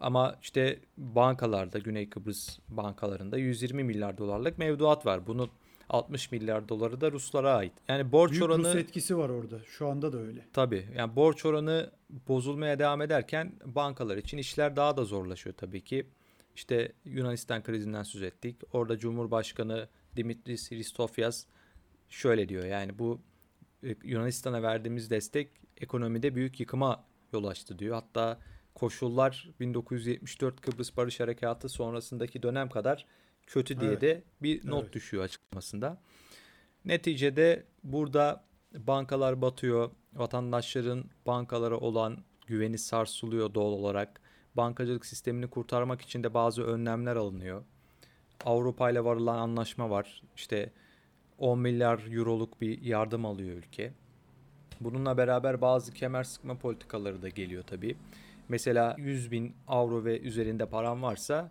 [0.00, 5.26] Ama işte bankalarda Güney Kıbrıs bankalarında 120 milyar dolarlık mevduat var.
[5.26, 5.50] Bunun
[5.88, 7.72] 60 milyar doları da Ruslara ait.
[7.88, 9.58] Yani borç Büyük oranı Rus etkisi var orada.
[9.66, 10.46] Şu anda da öyle.
[10.52, 11.90] Tabii yani borç oranı
[12.28, 16.06] bozulmaya devam ederken bankalar için işler daha da zorlaşıyor tabii ki.
[16.56, 18.56] İşte Yunanistan krizinden söz ettik.
[18.72, 21.44] Orada Cumhurbaşkanı Dimitris Christofias
[22.12, 23.20] şöyle diyor yani bu
[23.84, 27.94] e, Yunanistan'a verdiğimiz destek ekonomide büyük yıkıma yol açtı diyor.
[27.94, 28.38] Hatta
[28.74, 33.06] koşullar 1974 Kıbrıs Barış Harekatı sonrasındaki dönem kadar
[33.46, 34.00] kötü diye Evet.
[34.00, 34.92] de bir not Evet.
[34.92, 36.00] düşüyor açıklamasında.
[36.84, 38.44] Neticede burada
[38.74, 39.90] bankalar batıyor.
[40.14, 44.20] Vatandaşların bankalara olan güveni sarsılıyor doğal olarak.
[44.54, 47.64] Bankacılık sistemini kurtarmak için de bazı önlemler alınıyor.
[48.44, 50.22] Avrupa ile varılan anlaşma var.
[50.36, 50.72] İşte
[51.42, 53.92] 10 milyar euroluk bir yardım alıyor ülke.
[54.80, 57.96] Bununla beraber bazı kemer sıkma politikaları da geliyor tabii.
[58.48, 61.50] Mesela 100 bin avro ve üzerinde param varsa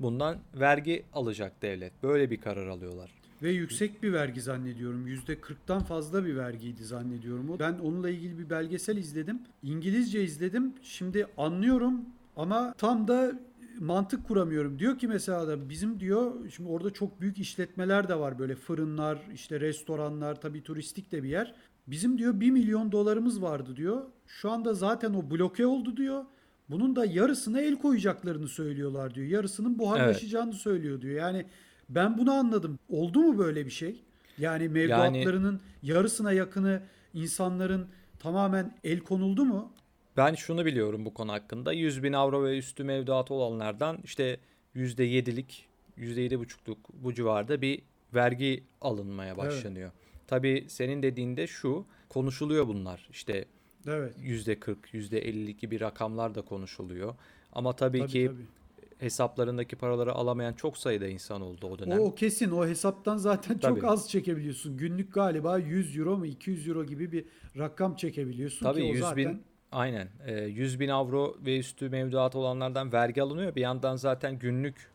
[0.00, 2.02] bundan vergi alacak devlet.
[2.02, 3.10] Böyle bir karar alıyorlar.
[3.42, 5.08] Ve yüksek bir vergi zannediyorum.
[5.08, 7.56] %40'tan fazla bir vergiydi zannediyorum.
[7.58, 9.42] Ben onunla ilgili bir belgesel izledim.
[9.62, 10.74] İngilizce izledim.
[10.82, 12.00] Şimdi anlıyorum
[12.36, 13.32] ama tam da
[13.80, 14.78] mantık kuramıyorum.
[14.78, 19.18] Diyor ki mesela da bizim diyor şimdi orada çok büyük işletmeler de var böyle fırınlar,
[19.34, 21.54] işte restoranlar, tabii turistik de bir yer.
[21.86, 24.02] Bizim diyor 1 milyon dolarımız vardı diyor.
[24.26, 26.24] Şu anda zaten o bloke oldu diyor.
[26.68, 29.26] Bunun da yarısına el koyacaklarını söylüyorlar diyor.
[29.26, 30.60] Yarısının buharlaşacağını evet.
[30.60, 31.14] söylüyor diyor.
[31.14, 31.46] Yani
[31.88, 32.78] ben bunu anladım.
[32.88, 34.02] Oldu mu böyle bir şey?
[34.38, 36.82] Yani mevduatlarının yani, yarısına yakını
[37.14, 37.86] insanların
[38.18, 39.72] tamamen el konuldu mu?
[40.16, 41.72] Ben şunu biliyorum bu konu hakkında.
[41.72, 44.40] 100 bin avro ve üstü mevduatı olanlardan işte
[44.76, 45.66] %7'lik,
[45.98, 47.82] %7,5'luk bu civarda bir
[48.14, 49.90] vergi alınmaya başlanıyor.
[49.90, 50.26] Evet.
[50.26, 53.08] Tabii senin dediğinde şu konuşuluyor bunlar.
[53.10, 53.44] İşte
[53.86, 54.18] evet.
[54.18, 57.14] %40, %50'lik gibi rakamlar da konuşuluyor.
[57.52, 58.60] Ama tabii, tabii ki tabii
[59.00, 61.98] hesaplarındaki paraları alamayan çok sayıda insan oldu o dönem.
[61.98, 63.80] O, o kesin o hesaptan zaten Tabii.
[63.80, 64.76] çok az çekebiliyorsun.
[64.76, 67.24] Günlük galiba 100 euro mu 200 euro gibi bir
[67.58, 69.16] rakam çekebiliyorsun Tabii ki 100 zaten...
[69.16, 69.42] bin
[69.72, 70.08] aynen
[70.46, 73.54] 100 e, bin avro ve üstü mevduat olanlardan vergi alınıyor.
[73.54, 74.90] Bir yandan zaten günlük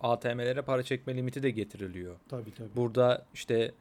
[0.00, 2.16] ATM'lere para çekme limiti de getiriliyor.
[2.28, 2.76] Tabii tabii.
[2.76, 3.72] Burada işte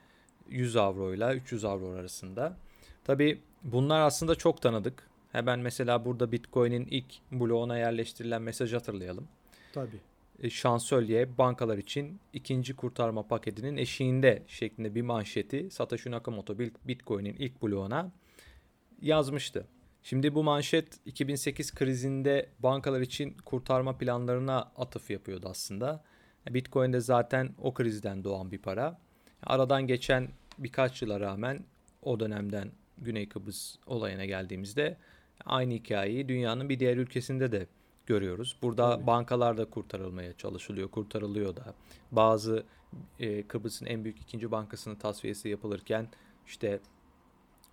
[0.49, 2.57] 100 avro ile 300 avro arasında.
[3.03, 5.09] Tabii bunlar aslında çok tanıdık.
[5.31, 9.27] Hemen mesela burada Bitcoin'in ilk bloğuna yerleştirilen mesajı hatırlayalım.
[9.73, 9.99] Tabii.
[10.43, 17.63] E, şansölye bankalar için ikinci kurtarma paketinin eşiğinde şeklinde bir manşeti Satoshi Nakamoto Bitcoin'in ilk
[17.63, 18.11] bloğuna
[19.01, 19.67] yazmıştı.
[20.05, 26.03] Şimdi bu manşet 2008 krizinde bankalar için kurtarma planlarına atıf yapıyordu aslında.
[26.49, 28.99] Bitcoin de zaten o krizden doğan bir para.
[29.43, 31.63] Aradan geçen birkaç yıla rağmen
[32.01, 34.97] o dönemden Güney Kıbrıs olayına geldiğimizde
[35.45, 37.67] aynı hikayeyi dünyanın bir diğer ülkesinde de
[38.05, 38.57] görüyoruz.
[38.61, 39.07] Burada Tabii.
[39.07, 41.73] bankalar da kurtarılmaya çalışılıyor, kurtarılıyor da.
[42.11, 42.63] Bazı
[43.19, 46.07] e, Kıbrıs'ın en büyük ikinci bankasının tasfiyesi yapılırken
[46.47, 46.79] işte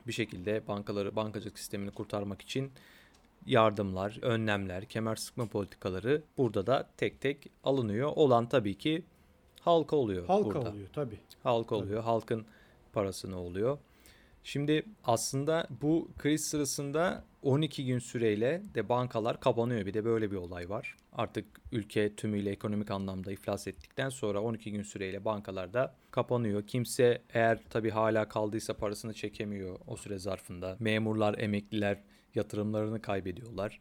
[0.07, 2.73] bir şekilde bankaları, bankacılık sistemini kurtarmak için
[3.47, 8.12] yardımlar, önlemler, kemer sıkma politikaları burada da tek tek alınıyor.
[8.17, 9.03] Olan tabii ki
[9.61, 10.71] halka oluyor halka burada.
[10.71, 11.19] oluyor tabii.
[11.43, 12.03] Halka oluyor.
[12.03, 12.45] Halkın
[12.93, 13.79] parasını oluyor.
[14.44, 19.87] Şimdi aslında bu kriz sırasında 12 gün süreyle de bankalar kapanıyor.
[19.87, 20.96] Bir de böyle bir olay var.
[21.12, 26.66] Artık ülke tümüyle ekonomik anlamda iflas ettikten sonra 12 gün süreyle bankalar da kapanıyor.
[26.66, 30.76] Kimse eğer tabii hala kaldıysa parasını çekemiyor o süre zarfında.
[30.81, 31.98] Memurlar, emekliler
[32.35, 33.78] yatırımlarını kaybediyorlar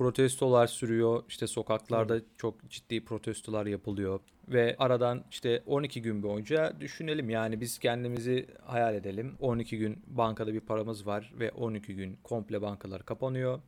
[0.00, 1.22] protestolar sürüyor.
[1.28, 2.24] İşte sokaklarda evet.
[2.38, 8.94] çok ciddi protestolar yapılıyor ve aradan işte 12 gün boyunca düşünelim yani biz kendimizi hayal
[8.94, 9.36] edelim.
[9.40, 13.60] 12 gün bankada bir paramız var ve 12 gün komple bankalar kapanıyor.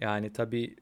[0.00, 0.76] Yani tabii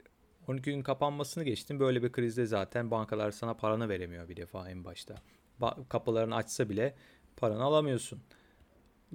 [0.49, 1.81] 12 gün kapanmasını geçtim.
[1.81, 5.15] Böyle bir krizde zaten bankalar sana paranı veremiyor bir defa en başta.
[5.61, 6.95] Ba- kapılarını açsa bile
[7.37, 8.21] paranı alamıyorsun.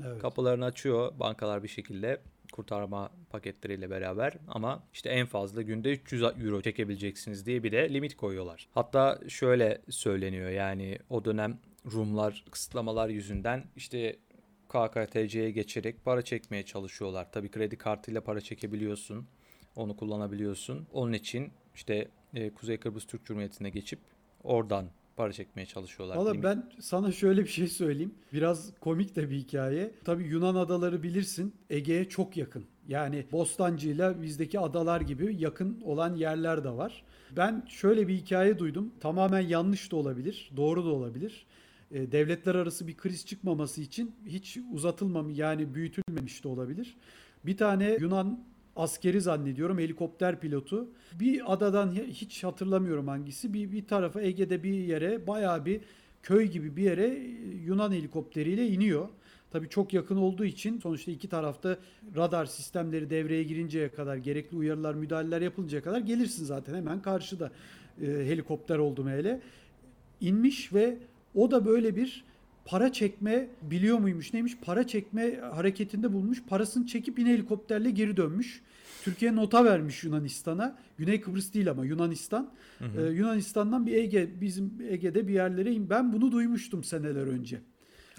[0.06, 0.22] Evet.
[0.22, 6.62] Kapılarını açıyor bankalar bir şekilde kurtarma paketleriyle beraber ama işte en fazla günde 300 euro
[6.62, 8.68] çekebileceksiniz diye bir de limit koyuyorlar.
[8.74, 11.60] Hatta şöyle söyleniyor yani o dönem
[11.94, 14.16] Rumlar kısıtlamalar yüzünden işte
[14.70, 17.32] KKTC'ye geçerek para çekmeye çalışıyorlar.
[17.32, 19.28] Tabii kredi kartıyla para çekebiliyorsun.
[19.76, 20.88] Onu kullanabiliyorsun.
[20.94, 24.00] Onun için işte e, Kuzey Kıbrıs Türk Cumhuriyeti'ne geçip
[24.44, 24.90] oradan
[25.22, 26.16] para çekmeye çalışıyorlar.
[26.16, 28.16] Valla ben sana şöyle bir şey söyleyeyim.
[28.34, 29.92] Biraz komik de bir hikaye.
[30.04, 32.66] Tabii Yunan adaları bilirsin Ege'ye çok yakın.
[32.88, 37.04] Yani Bostancı ile bizdeki adalar gibi yakın olan yerler de var.
[37.38, 38.94] Ben şöyle bir hikaye duydum.
[39.00, 41.46] Tamamen yanlış da olabilir, doğru da olabilir.
[41.92, 46.98] E, devletler arası bir kriz çıkmaması için hiç uzatılmamış yani büyütülmemiş de olabilir.
[47.46, 48.44] Bir tane Yunan
[48.76, 50.90] askeri zannediyorum helikopter pilotu.
[51.20, 55.82] Bir adadan hiç hatırlamıyorum hangisi bir, bir tarafa Ege'de bir yere baya bir
[56.24, 57.08] köy gibi bir yere
[57.66, 59.10] Yunan helikopteriyle iniyor.
[59.52, 61.78] Tabii çok yakın olduğu için sonuçta iki tarafta
[62.16, 67.52] radar sistemleri devreye girinceye kadar gerekli uyarılar, müdahaleler yapılıncaya kadar gelirsin zaten hemen karşıda
[68.02, 69.42] e, helikopter oldu hele.
[70.22, 70.98] İnmiş ve
[71.36, 72.24] o da böyle bir
[72.66, 78.62] para çekme biliyor muymuş neymiş para çekme hareketinde bulmuş parasını çekip yine helikopterle geri dönmüş.
[79.04, 80.78] Türkiye nota vermiş Yunanistan'a.
[80.98, 82.52] Güney Kıbrıs değil ama Yunanistan.
[82.80, 83.08] Hı hı.
[83.08, 85.90] Ee, Yunanistan'dan bir Ege bizim Ege'de bir yerlere in.
[85.90, 87.62] Ben bunu duymuştum seneler önce.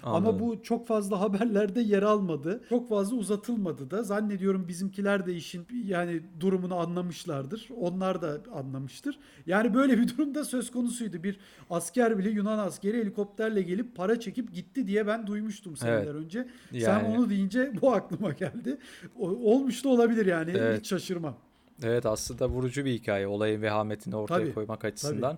[0.03, 0.39] Ama Anladım.
[0.39, 2.63] bu çok fazla haberlerde yer almadı.
[2.69, 4.03] Çok fazla uzatılmadı da.
[4.03, 7.69] Zannediyorum bizimkiler de işin yani durumunu anlamışlardır.
[7.79, 9.19] Onlar da anlamıştır.
[9.45, 11.23] Yani böyle bir durumda söz konusuydu.
[11.23, 11.39] Bir
[11.69, 16.15] asker bile Yunan askeri helikopterle gelip para çekip gitti diye ben duymuştum seneler Evet.
[16.15, 16.47] önce.
[16.71, 18.77] Sen Yani- onu deyince bu aklıma geldi.
[19.19, 20.51] Olmuş da olabilir yani.
[20.57, 20.79] Evet.
[20.79, 21.35] Hiç şaşırmam.
[21.83, 25.37] Evet aslında vurucu bir hikaye olayın vehametini ortaya Tabii, koymak açısından.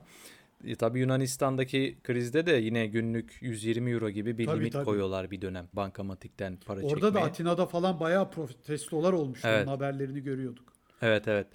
[0.63, 4.85] E, tabii Yunanistan'daki krizde de yine günlük 120 euro gibi bir Tabii, limit tabii.
[4.85, 7.13] koyuyorlar bir dönem bankamatikten para Orada çekmeye.
[7.13, 9.47] da Atina'da falan bayağı protestolar olmuştu.
[9.47, 9.67] Evet.
[9.67, 10.73] Onun haberlerini görüyorduk.
[11.01, 11.47] Evet evet.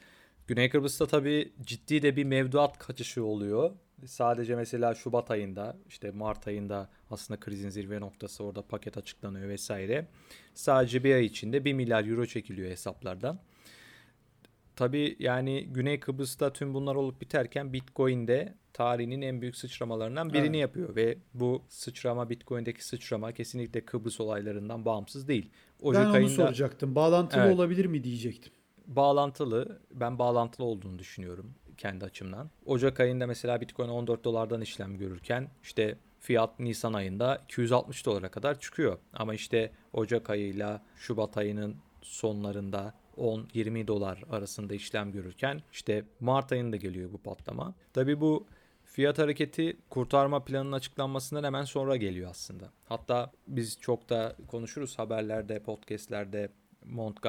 [0.46, 3.70] Güney Kıbrıs'ta tabii ciddi de bir mevduat kaçışı oluyor.
[4.06, 10.06] Sadece mesela Şubat ayında işte Mart ayında aslında krizin zirve noktası orada paket açıklanıyor vesaire.
[10.54, 13.40] Sadece bir ay içinde 1 milyar euro çekiliyor hesaplardan.
[14.76, 20.46] Tabii yani Güney Kıbrıs'ta tüm bunlar olup biterken Bitcoin de tarihinin en büyük sıçramalarından birini
[20.56, 20.60] Evet.
[20.60, 25.50] yapıyor ve bu sıçrama Bitcoin'deki sıçrama kesinlikle Kıbrıs olaylarından bağımsız değil.
[25.82, 26.94] ben Ocak onu ayında soracaktım.
[26.94, 27.54] Bağlantılı Evet.
[27.54, 28.52] olabilir mi diyecektim.
[28.86, 29.80] bağlantılı.
[29.94, 32.50] Ben bağlantılı olduğunu düşünüyorum kendi açımdan.
[32.66, 38.60] Ocak ayında mesela Bitcoin 14 dolardan işlem görürken işte fiyat Nisan ayında 260 dolara kadar
[38.60, 38.98] çıkıyor.
[39.12, 46.76] Ama işte Ocak ayıyla Şubat ayının sonlarında 10-20 dolar arasında işlem görürken işte Mart ayında
[46.76, 47.74] geliyor bu patlama.
[47.92, 48.46] Tabii bu
[48.90, 52.72] fiyat hareketi kurtarma planının açıklanmasından hemen sonra geliyor aslında.
[52.84, 56.48] Hatta biz çok da konuşuruz haberlerde, podcastlerde
[56.84, 57.26] Mt.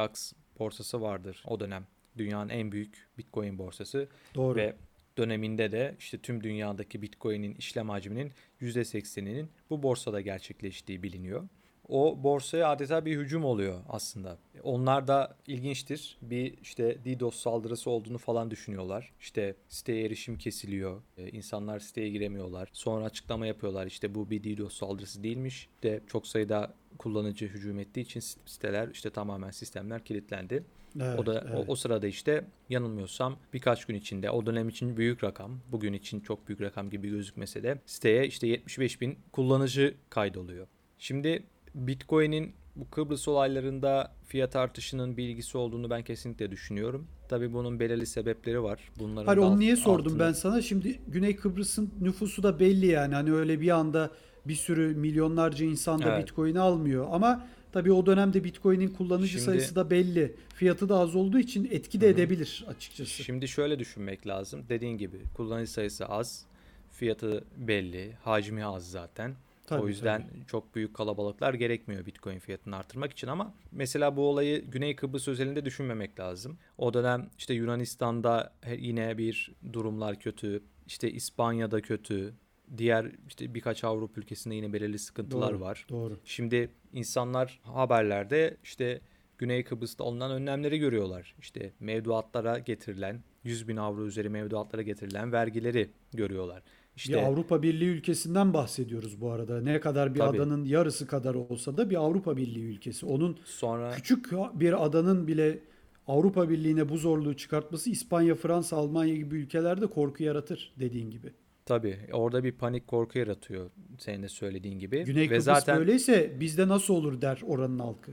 [0.59, 1.87] Borsası vardır o dönem.
[2.17, 4.55] Dünyanın en büyük Bitcoin borsası Doğru.
[4.55, 4.75] ve
[5.17, 11.47] döneminde de işte tüm dünyadaki Bitcoin'in işlem hacminin %80'inin bu borsada gerçekleştiği biliniyor.
[11.87, 14.37] O borsaya adeta bir hücum oluyor aslında.
[14.63, 16.17] Onlar da ilginçtir.
[16.21, 19.11] Bir işte DDoS saldırısı olduğunu falan düşünüyorlar.
[19.19, 21.01] İşte siteye erişim kesiliyor.
[21.17, 22.69] Ee, insanlar siteye giremiyorlar.
[22.73, 23.85] Sonra açıklama yapıyorlar.
[23.85, 25.69] İşte bu bir DDoS saldırısı değilmiş.
[25.75, 30.63] İşte çok sayıda kullanıcı hücum ettiği için siteler işte tamamen sistemler kilitlendi.
[31.01, 31.65] Evet, o da o, evet.
[31.67, 36.47] o sırada işte yanılmıyorsam birkaç gün içinde o dönem için büyük rakam, bugün için çok
[36.47, 40.67] büyük rakam gibi gözükmese de siteye işte 75 bin kullanıcı kaydoluyor.
[40.99, 41.43] Şimdi
[41.75, 47.07] Bitcoin'in bu Kıbrıs olaylarında fiyat artışının bir ilgisi olduğunu ben kesinlikle düşünüyorum.
[47.29, 48.79] Tabii bunun belirli sebepleri var.
[48.99, 50.61] Bunların Hayır onu niye sordum altını- ben sana?
[50.61, 53.13] Şimdi Güney Kıbrıs'ın nüfusu da belli yani.
[53.15, 54.11] Hani öyle bir anda
[54.45, 56.23] bir sürü milyonlarca insan da Evet.
[56.27, 57.07] Bitcoin'i almıyor.
[57.11, 60.35] Ama tabii o dönemde Bitcoin'in kullanıcı Şimdi- sayısı da belli.
[60.55, 63.23] Fiyatı da az olduğu için etki de edebilir açıkçası.
[63.23, 64.63] Şimdi şöyle düşünmek lazım.
[64.69, 66.45] Dediğin gibi kullanıcı sayısı az,
[66.91, 69.35] fiyatı belli, hacmi az zaten.
[69.71, 74.65] Tabii, o yüzden çok büyük kalabalıklar gerekmiyor Bitcoin fiyatını artırmak için ama mesela bu olayı
[74.65, 76.57] Güney Kıbrıs özelinde düşünmemek lazım.
[76.77, 82.33] O dönem işte Yunanistan'da yine bir durumlar kötü, işte İspanya'da kötü,
[82.77, 85.85] diğer işte birkaç Avrupa ülkesinde yine belirli sıkıntılar Doğru, var.
[85.89, 86.19] Doğru.
[86.25, 89.01] Şimdi insanlar haberlerde işte
[89.37, 91.35] Güney Kıbrıs'ta alınan önlemleri görüyorlar.
[91.39, 96.63] İşte mevduatlara getirilen 100 bin avro üzeri mevduatlara getirilen vergileri görüyorlar.
[96.95, 99.61] İşte Bir Avrupa Birliği ülkesinden bahsediyoruz bu arada.
[99.61, 100.41] Ne kadar bir Tabii.
[100.41, 103.05] adanın yarısı kadar olsa da bir Avrupa Birliği ülkesi.
[103.05, 105.59] Onun sonra küçük bir adanın bile
[106.07, 111.33] Avrupa Birliği'ne bu zorluğu çıkartması İspanya, Fransa, Almanya gibi ülkelerde korku yaratır dediğin gibi.
[111.65, 115.03] tabii orada bir panik korku yaratıyor senin de söylediğin gibi.
[115.03, 118.11] Güney ve Kıbrıs zaten böyleyse bizde nasıl olur der oranın halkı.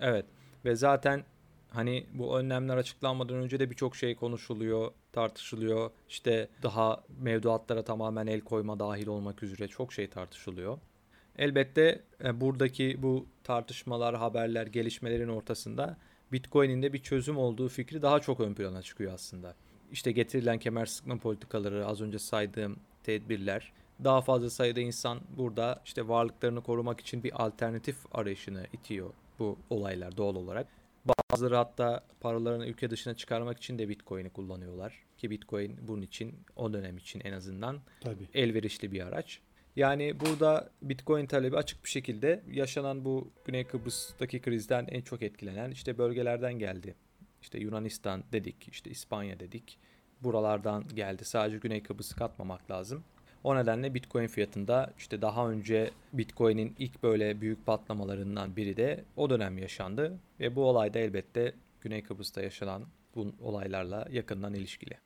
[0.00, 0.24] Evet
[0.64, 1.24] ve zaten
[1.74, 5.90] hani bu önlemler açıklanmadan önce de birçok şey konuşuluyor, tartışılıyor.
[6.08, 10.78] İşte daha mevduatlara tamamen el koyma dahil olmak üzere çok şey tartışılıyor.
[11.38, 15.96] Elbette e, buradaki bu tartışmalar, haberler, gelişmelerin ortasında
[16.32, 19.54] Bitcoin'in de bir çözüm olduğu fikri daha çok ön plana çıkıyor aslında.
[19.92, 23.72] İşte getirilen kemer sıkma politikaları, az önce saydığım tedbirler,
[24.04, 30.16] daha fazla sayıda insan burada işte varlıklarını korumak için bir alternatif arayışını itiyor bu olaylar
[30.16, 30.66] doğal olarak.
[31.06, 35.04] Bazıları hatta paralarını ülke dışına çıkarmak için de Bitcoin'i kullanıyorlar.
[35.18, 38.28] Ki Bitcoin bunun için o dönem için en azından Tabii.
[38.34, 39.40] elverişli bir araç.
[39.76, 45.70] Yani burada Bitcoin talebi açık bir şekilde yaşanan bu Güney Kıbrıs'taki krizden en çok etkilenen
[45.70, 46.94] işte bölgelerden geldi.
[47.42, 49.78] İşte Yunanistan dedik, işte İspanya dedik.
[50.20, 51.24] Buralardan geldi.
[51.24, 53.04] Sadece Güney Kıbrıs'ı katmamak lazım.
[53.44, 59.30] O nedenle Bitcoin fiyatında işte daha önce Bitcoin'in ilk böyle büyük patlamalarından biri de o
[59.30, 60.18] dönem yaşandı.
[60.40, 62.82] Ve bu olay da elbette Güney Kıbrıs'ta yaşanan
[63.14, 64.98] bu olaylarla yakından ilişkili.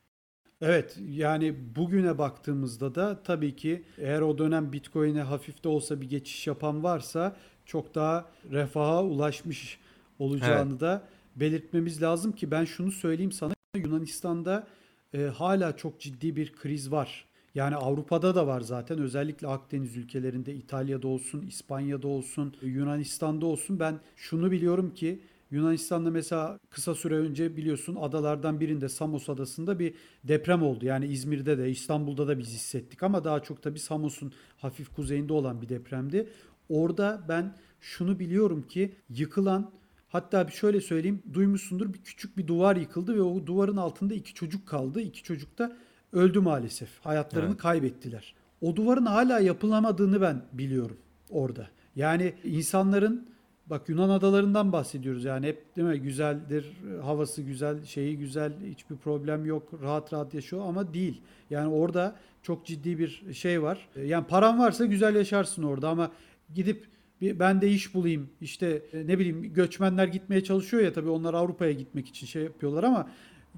[0.61, 6.09] Evet yani bugüne baktığımızda da tabii ki eğer o dönem Bitcoin'e hafif de olsa bir
[6.09, 9.79] geçiş yapan varsa çok daha refaha ulaşmış
[10.19, 11.03] olacağını da
[11.35, 14.67] belirtmemiz lazım ki ben şunu söyleyeyim sana Yunanistan'da
[15.13, 17.28] e, hala çok ciddi bir kriz var.
[17.59, 23.79] Yani Avrupa'da da var zaten özellikle Akdeniz ülkelerinde İtalya'da olsun, İspanya'da olsun, Yunanistan'da olsun.
[23.79, 25.19] Ben şunu biliyorum ki
[25.51, 29.93] Yunanistan'da mesela kısa süre önce biliyorsun adalardan birinde Samos adasında bir
[30.23, 30.85] deprem oldu.
[30.85, 35.61] Yani İzmir'de de İstanbul'da da biz hissettik ama daha çok tabii Samos'un hafif kuzeyinde olan
[35.61, 36.29] bir depremdi.
[36.69, 39.71] Orada ben şunu biliyorum ki yıkılan
[40.09, 44.33] hatta bir şöyle söyleyeyim duymuşsundur bir küçük bir duvar yıkıldı ve o duvarın altında iki
[44.33, 45.01] çocuk kaldı.
[45.01, 45.77] İki çocuk da
[46.13, 46.89] öldü maalesef.
[46.99, 47.61] Hayatlarını Evet.
[47.61, 48.33] kaybettiler.
[48.61, 50.97] O duvarın hala yapılamadığını ben biliyorum
[51.29, 51.67] orada.
[51.95, 53.29] Yani insanların
[53.67, 56.65] bak Yunan adalarından bahsediyoruz yani hep değil mi güzeldir,
[57.03, 61.21] havası güzel, şeyi güzel, hiçbir problem yok, rahat rahat yaşıyor ama değil.
[61.49, 63.89] Yani orada çok ciddi bir şey var.
[64.05, 66.11] Yani paran varsa güzel yaşarsın orada ama
[66.53, 66.87] gidip
[67.21, 71.33] bir ben de iş bulayım işte e, ne bileyim göçmenler gitmeye çalışıyor ya tabii onlar
[71.33, 73.09] Avrupa'ya gitmek için şey yapıyorlar ama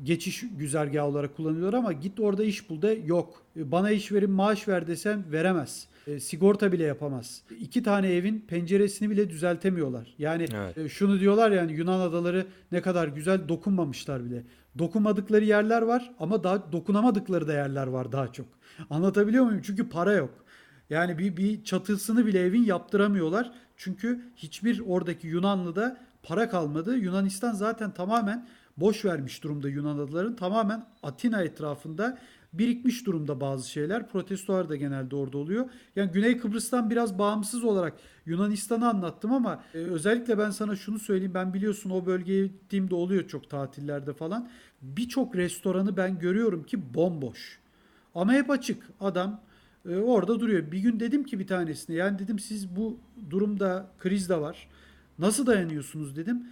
[0.03, 3.43] geçiş güzergahı olarak kullanıyorlar ama git orada iş bul de yok.
[3.57, 5.87] E, Bana iş verin maaş ver desen veremez.
[6.07, 7.41] E, sigorta bile yapamaz.
[7.59, 10.13] İki tane evin penceresini bile düzeltemiyorlar.
[10.19, 10.77] Yani Evet.
[10.77, 14.43] e, şunu diyorlar yani Yunan adaları ne kadar güzel dokunmamışlar bile.
[14.79, 18.45] Dokunmadıkları yerler var ama daha dokunamadıkları da yerler var daha çok.
[18.89, 19.61] Anlatabiliyor muyum?
[19.63, 20.33] Çünkü para yok.
[20.89, 23.51] Yani bir, bir çatısını bile evin yaptıramıyorlar.
[23.77, 26.97] Çünkü hiçbir oradaki Yunanlı'da para kalmadı.
[26.97, 28.47] Yunanistan zaten tamamen
[28.81, 30.35] boş vermiş durumda Yunan adaların.
[30.35, 32.17] Tamamen Atina etrafında
[32.53, 34.09] birikmiş durumda bazı şeyler.
[34.09, 35.69] Protestolar da genelde orada oluyor.
[35.95, 37.93] Yani Güney Kıbrıs'tan biraz bağımsız olarak
[38.25, 41.33] Yunanistan'ı anlattım ama e, özellikle ben sana şunu söyleyeyim.
[41.33, 44.49] Ben biliyorsun o bölgeye gittiğimde oluyor çok tatillerde falan.
[44.81, 47.59] Birçok restoranı ben görüyorum ki bomboş.
[48.15, 48.83] Ama hep açık.
[48.99, 49.41] Adam
[49.89, 50.71] e, orada duruyor.
[50.71, 52.97] Bir gün dedim ki bir tanesine yani dedim siz bu
[53.29, 54.67] durumda kriz de var.
[55.19, 56.43] Nasıl dayanıyorsunuz dedim.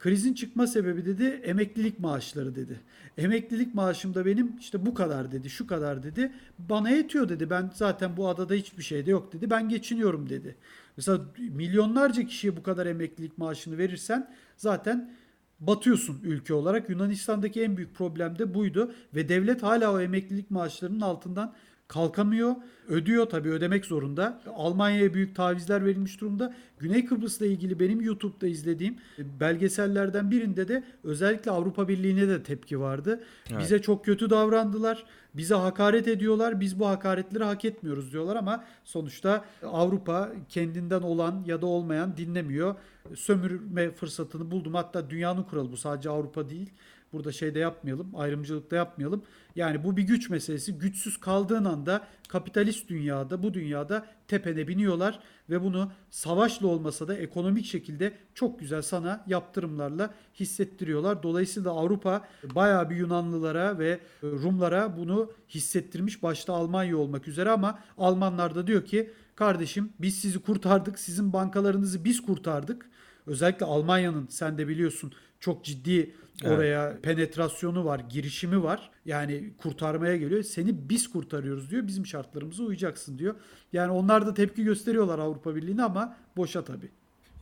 [0.00, 2.80] Krizin çıkma sebebi dedi emeklilik maaşları dedi.
[3.18, 6.32] Emeklilik maaşım da benim işte bu kadar dedi, şu kadar dedi.
[6.58, 7.50] Bana yetiyor dedi.
[7.50, 9.50] Ben zaten bu adada hiçbir şey de yok dedi.
[9.50, 10.56] Ben geçiniyorum dedi.
[10.96, 15.14] Mesela milyonlarca kişiye bu kadar emeklilik maaşını verirsen zaten
[15.60, 16.90] batıyorsun ülke olarak.
[16.90, 21.54] Yunanistan'daki en büyük problem de buydu ve devlet hala o emeklilik maaşlarının altından
[21.90, 22.54] kalkamıyor.
[22.88, 24.40] Ödüyor tabii ödemek zorunda.
[24.56, 26.54] Almanya'ya büyük tavizler verilmiş durumda.
[26.78, 33.20] Güney Kıbrıs'la ilgili benim YouTube'da izlediğim belgesellerden birinde de özellikle Avrupa Birliği'ne de tepki vardı.
[33.50, 33.60] Evet.
[33.60, 35.04] Bize çok kötü davrandılar.
[35.34, 36.60] Bize hakaret ediyorlar.
[36.60, 42.74] Biz bu hakaretleri hak etmiyoruz diyorlar ama sonuçta Avrupa kendinden olan ya da olmayan dinlemiyor.
[43.14, 44.74] Sömürme fırsatını buldum.
[44.74, 46.70] Hatta dünyanın kuralı bu sadece Avrupa değil.
[47.12, 49.22] Burada şey de yapmayalım, ayrımcılık da yapmayalım.
[49.56, 50.78] Yani bu bir güç meselesi.
[50.78, 55.20] Güçsüz kaldığın anda kapitalist dünyada, bu dünyada tepene biniyorlar
[55.50, 61.22] ve bunu savaşla olmasa da ekonomik şekilde çok güzel sana yaptırımlarla hissettiriyorlar.
[61.22, 68.54] Dolayısıyla Avrupa bayağı bir Yunanlılara ve Rumlara bunu hissettirmiş başta Almanya olmak üzere ama Almanlar
[68.54, 72.90] da diyor ki kardeşim biz sizi kurtardık, sizin bankalarınızı biz kurtardık.
[73.30, 76.52] Özellikle Almanya'nın sen de biliyorsun çok ciddi Evet.
[76.52, 78.90] oraya penetrasyonu var, girişimi var.
[79.04, 80.42] Yani kurtarmaya geliyor.
[80.42, 81.86] Seni biz kurtarıyoruz diyor.
[81.86, 83.34] Bizim şartlarımıza uyacaksın diyor.
[83.72, 86.88] Yani onlar da tepki gösteriyorlar Avrupa Birliği'ne ama boşa tabii.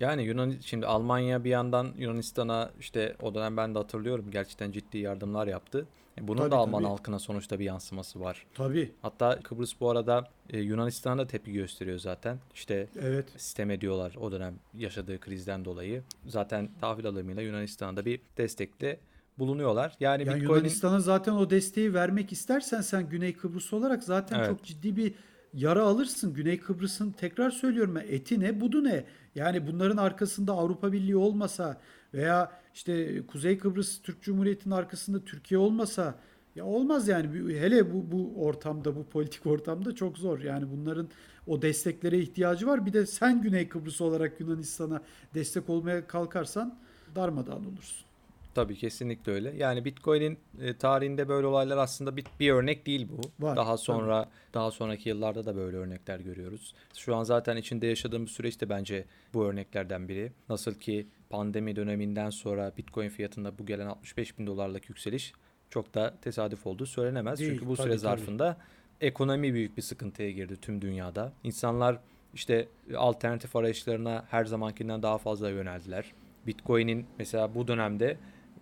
[0.01, 4.99] Yani Yunan şimdi Almanya bir yandan Yunanistan'a işte o dönem ben de hatırlıyorum gerçekten ciddi
[4.99, 5.87] yardımlar yaptı.
[6.19, 6.89] E, Bunun Tabii, da Alman tabii.
[6.91, 8.47] halkına sonuçta bir yansıması var.
[8.55, 8.93] Tabii.
[9.03, 12.39] Hatta Kıbrıs bu arada e, Yunanistan'a da tepki gösteriyor zaten.
[12.55, 13.27] İşte Evet.
[13.37, 16.03] sistem ediyorlar o dönem yaşadığı krizden dolayı.
[16.27, 18.99] Zaten tahvil alımıyla Yunanistan'da bir destekte
[19.39, 19.97] bulunuyorlar.
[20.01, 24.49] Yani Ya Bitcoin'in Yunanistan'a zaten o desteği vermek istersen sen Güney Kıbrıs olarak zaten Evet.
[24.49, 25.15] çok ciddi bir
[25.55, 26.35] yara alırsın.
[26.35, 29.05] Güney Kıbrıs'ın tekrar söylüyorum ben eti ne budu ne?
[29.35, 31.81] Yani bunların arkasında Avrupa Birliği olmasa
[32.15, 36.19] veya işte Kuzey Kıbrıs Türk Cumhuriyeti'nin arkasında Türkiye olmasa
[36.55, 40.41] ya olmaz yani hele bu bu ortamda bu politik ortamda çok zor.
[40.41, 41.09] Yani bunların
[41.47, 42.87] o desteklere ihtiyacı var.
[42.87, 45.03] Bir de sen Güney Kıbrıs olarak Yunanistan'a
[45.35, 46.79] destek olmaya kalkarsan
[47.15, 48.08] darmadağın olursun.
[48.55, 49.57] Tabii kesinlikle öyle.
[49.57, 53.45] Yani Bitcoin'in e, tarihinde böyle olaylar aslında bir, bir örnek değil bu.
[53.47, 56.75] Var, daha sonra daha sonraki yıllarda da böyle örnekler görüyoruz.
[56.95, 60.33] Şu an zaten içinde yaşadığımız süreç de bence bu örneklerden biri.
[60.49, 65.33] Nasıl ki pandemi döneminden sonra Bitcoin fiyatında bu gelen 65 bin dolarlık yükseliş
[65.71, 67.39] çok da tesadüf olduğu söylenemez.
[67.39, 68.01] Değil, Çünkü bu tabii, süre tabii.
[68.01, 68.57] zarfında
[69.01, 71.33] ekonomi büyük bir sıkıntıya girdi tüm dünyada.
[71.45, 71.99] İnsanlar
[72.35, 76.13] işte alternatif arayışlarına her zamankinden daha fazla yöneldiler.
[76.47, 78.17] Bitcoin'in mesela bu dönemde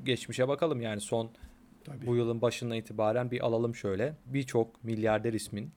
[0.07, 1.31] geçmişe bakalım yani son
[1.85, 2.07] Tabii.
[2.07, 4.15] bu yılın başından itibaren bir alalım şöyle.
[4.27, 5.71] Birçok milyarder ismin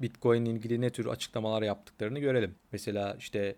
[0.00, 2.54] Bitcoin ilgili ne tür açıklamalar yaptıklarını görelim.
[2.72, 3.56] Mesela işte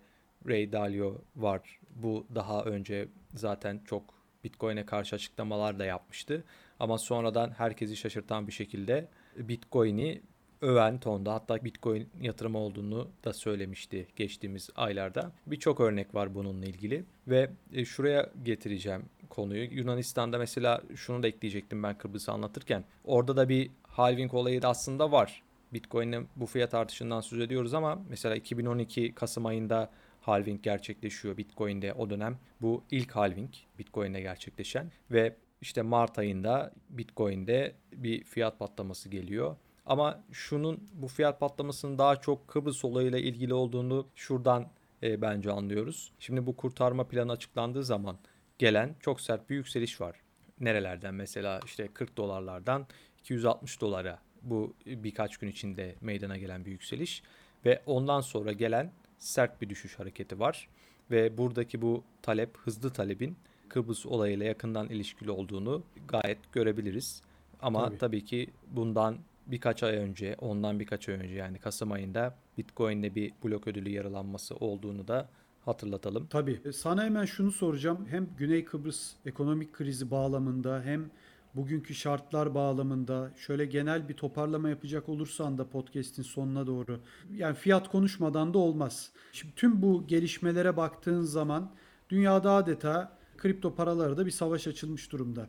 [0.48, 1.80] Ray Dalio var.
[1.90, 4.14] Bu daha önce zaten çok
[4.44, 6.44] Bitcoin'e karşı açıklamalar da yapmıştı.
[6.80, 10.22] Ama sonradan herkesi şaşırtan bir şekilde Bitcoin'i
[10.60, 15.32] öven tonda hatta Bitcoin yatırımı olduğunu da söylemişti geçtiğimiz aylarda.
[15.46, 19.64] Birçok örnek var bununla ilgili ve e, şuraya getireceğim konuyu.
[19.70, 22.84] Yunanistan'da mesela şunu da ekleyecektim ben Kıbrıs'ı anlatırken.
[23.04, 25.42] Orada da bir halving olayı da aslında var.
[25.72, 32.10] Bitcoin'in bu fiyat artışından söz ediyoruz ama mesela 2012 Kasım ayında halving gerçekleşiyor Bitcoin'de o
[32.10, 32.38] dönem.
[32.60, 39.56] Bu ilk halving Bitcoin'de gerçekleşen ve işte Mart ayında Bitcoin'de bir fiyat patlaması geliyor.
[39.86, 44.66] Ama şunun bu fiyat patlamasının daha çok Kıbrıs olayıyla ilgili olduğunu şuradan
[45.02, 46.12] e, bence anlıyoruz.
[46.18, 48.18] Şimdi bu kurtarma planı açıklandığı zaman
[48.58, 50.16] gelen çok sert bir yükseliş var.
[50.60, 52.86] Nerelerden mesela işte 40 dolarlardan
[53.20, 57.22] 260 dolara bu birkaç gün içinde meydana gelen bir yükseliş
[57.64, 60.68] ve ondan sonra gelen sert bir düşüş hareketi var
[61.10, 63.36] ve buradaki bu talep hızlı talebin
[63.68, 67.22] Kıbrıs olayıyla yakından ilişkili olduğunu gayet görebiliriz.
[67.60, 72.34] Ama tabii, tabii ki bundan birkaç ay önce, ondan birkaç ay önce yani Kasım ayında
[72.58, 75.28] Bitcoin'de bir blok ödülü yaralanması olduğunu da
[75.66, 76.26] hatırlatalım.
[76.26, 76.60] Tabii.
[76.64, 78.06] E, sana hemen şunu soracağım.
[78.10, 81.10] Hem Güney Kıbrıs ekonomik krizi bağlamında hem
[81.54, 87.00] bugünkü şartlar bağlamında şöyle genel bir toparlama yapacak olursan da podcast'in sonuna doğru.
[87.34, 89.10] Yani fiyat konuşmadan da olmaz.
[89.32, 91.72] Şimdi tüm bu gelişmelere baktığın zaman
[92.10, 95.48] dünyada adeta kripto paralarda bir savaş açılmış durumda.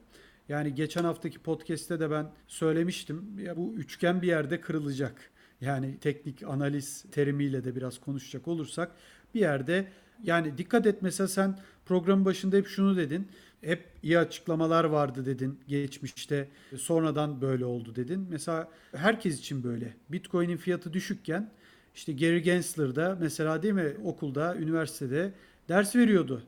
[0.49, 3.39] Yani geçen haftaki podcast'te de ben söylemiştim.
[3.39, 5.31] Ya bu üçgen bir yerde kırılacak.
[5.61, 8.91] Yani teknik analiz terimiyle de biraz konuşacak olursak
[9.33, 9.87] bir yerde
[10.23, 13.27] yani dikkat et mesela sen programın başında hep şunu dedin.
[13.61, 16.47] Hep iyi açıklamalar vardı dedin geçmişte.
[16.77, 18.27] Sonradan böyle oldu dedin.
[18.29, 19.93] Mesela herkes için böyle.
[20.09, 21.49] Bitcoin'in fiyatı düşükken
[21.97, 25.31] işte Gary Gensler da mesela değil mi okulda, üniversitede
[25.69, 26.43] ders veriyordu.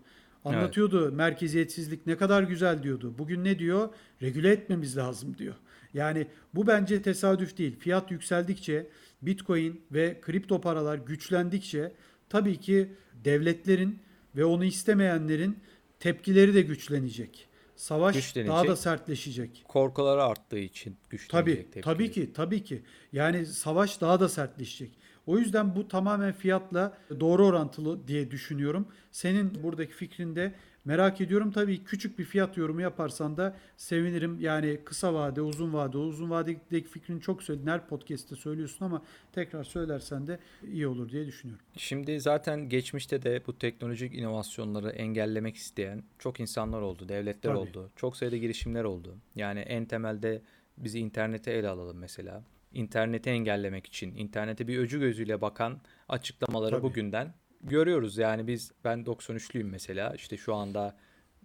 [0.46, 1.14] Anlatıyordu evet.
[1.14, 3.14] merkeziyetsizlik ne kadar güzel diyordu.
[3.18, 3.90] Bugün ne diyor?
[4.22, 5.56] Regüle etmemiz lazım diyor.
[5.94, 7.80] Yani bu bence tesadüf değil.
[7.80, 8.88] Fiyat yükseldikçe
[9.22, 11.92] Bitcoin ve kripto paralar güçlendikçe
[12.30, 12.94] tabii ki
[13.26, 14.00] devletlerin
[14.36, 15.60] ve onu istemeyenlerin
[16.00, 17.50] tepkileri de güçlenecek.
[17.76, 18.52] Savaş güçlenecek.
[18.54, 19.64] daha da sertleşecek.
[19.68, 21.32] Korkuları arttığı için güçlenecek.
[21.32, 21.84] Tabii, tepkileri.
[21.84, 22.82] tabii ki, tabii ki.
[23.14, 24.92] Yani savaş daha da sertleşecek.
[25.28, 28.88] O yüzden bu tamamen fiyatla doğru orantılı diye düşünüyorum.
[29.12, 30.54] Senin buradaki fikrinde
[30.86, 31.52] merak ediyorum.
[31.52, 34.40] Tabii küçük bir fiyat yorumu yaparsan da sevinirim.
[34.40, 37.68] Yani kısa vade, uzun vade, uzun vadedeki fikrini çok söyledin.
[37.68, 39.02] Her podcast'te söylüyorsun ama
[39.32, 40.40] tekrar söylersen de
[40.72, 41.66] iyi olur diye düşünüyorum.
[41.78, 47.60] Şimdi zaten geçmişte de bu teknolojik inovasyonları engellemek isteyen çok insanlar oldu, devletler Tabii.
[47.60, 47.92] oldu.
[47.96, 49.18] Çok sayıda girişimler oldu.
[49.36, 50.42] Yani en temelde
[50.78, 56.84] bizi internete ele alalım mesela interneti engellemek için internete bir öcü gözüyle bakan açıklamaları Tabii.
[56.84, 58.18] bugünden görüyoruz.
[58.18, 60.96] Yani biz ben 93'lüyüm mesela işte şu anda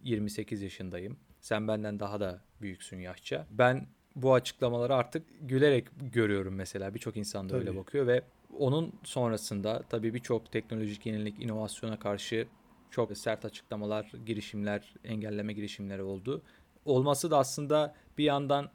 [0.02, 1.16] 28 yaşındayım.
[1.40, 3.46] Sen benden daha da büyüksün yaşça.
[3.50, 3.86] Ben
[4.16, 6.94] bu açıklamaları artık gülerek görüyorum mesela.
[6.94, 8.22] Birçok insan da öyle bakıyor ve
[8.58, 12.46] onun sonrasında tabii birçok teknolojik yenilik, inovasyona karşı
[12.90, 16.42] çok sert açıklamalar, girişimler, engelleme girişimleri oldu.
[16.84, 18.70] Olması da aslında bir yandan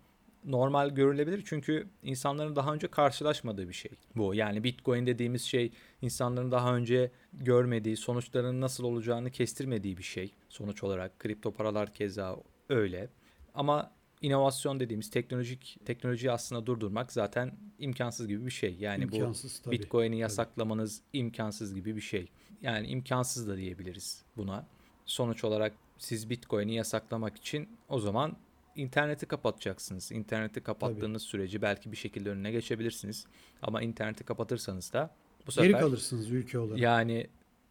[0.45, 4.35] normal görülebilir çünkü insanların daha önce karşılaşmadığı bir şey bu.
[4.35, 5.71] Yani Bitcoin dediğimiz şey
[6.01, 10.33] insanların daha önce görmediği, sonuçlarının nasıl olacağını kestirmediği bir şey.
[10.49, 12.37] Sonuç olarak kripto paralar keza
[12.69, 13.09] öyle.
[13.53, 18.75] Ama inovasyon dediğimiz teknolojik teknolojiyi aslında durdurmak zaten imkansız gibi bir şey.
[18.79, 21.17] Yani imkansız, bu Bitcoin'i yasaklamanız tabii.
[21.17, 22.31] imkansız gibi bir şey.
[22.61, 24.67] Yani imkansız da diyebiliriz buna.
[25.05, 28.37] Sonuç olarak siz Bitcoin'i yasaklamak için o zaman
[28.79, 30.11] interneti kapatacaksınız.
[30.11, 31.29] İnterneti kapattığınız Tabii.
[31.29, 33.25] süreci belki bir şekilde önüne geçebilirsiniz.
[33.61, 35.15] Ama interneti kapatırsanız da
[35.47, 36.79] bu sefer geri kalırsınız ülke olarak.
[36.79, 37.27] Yani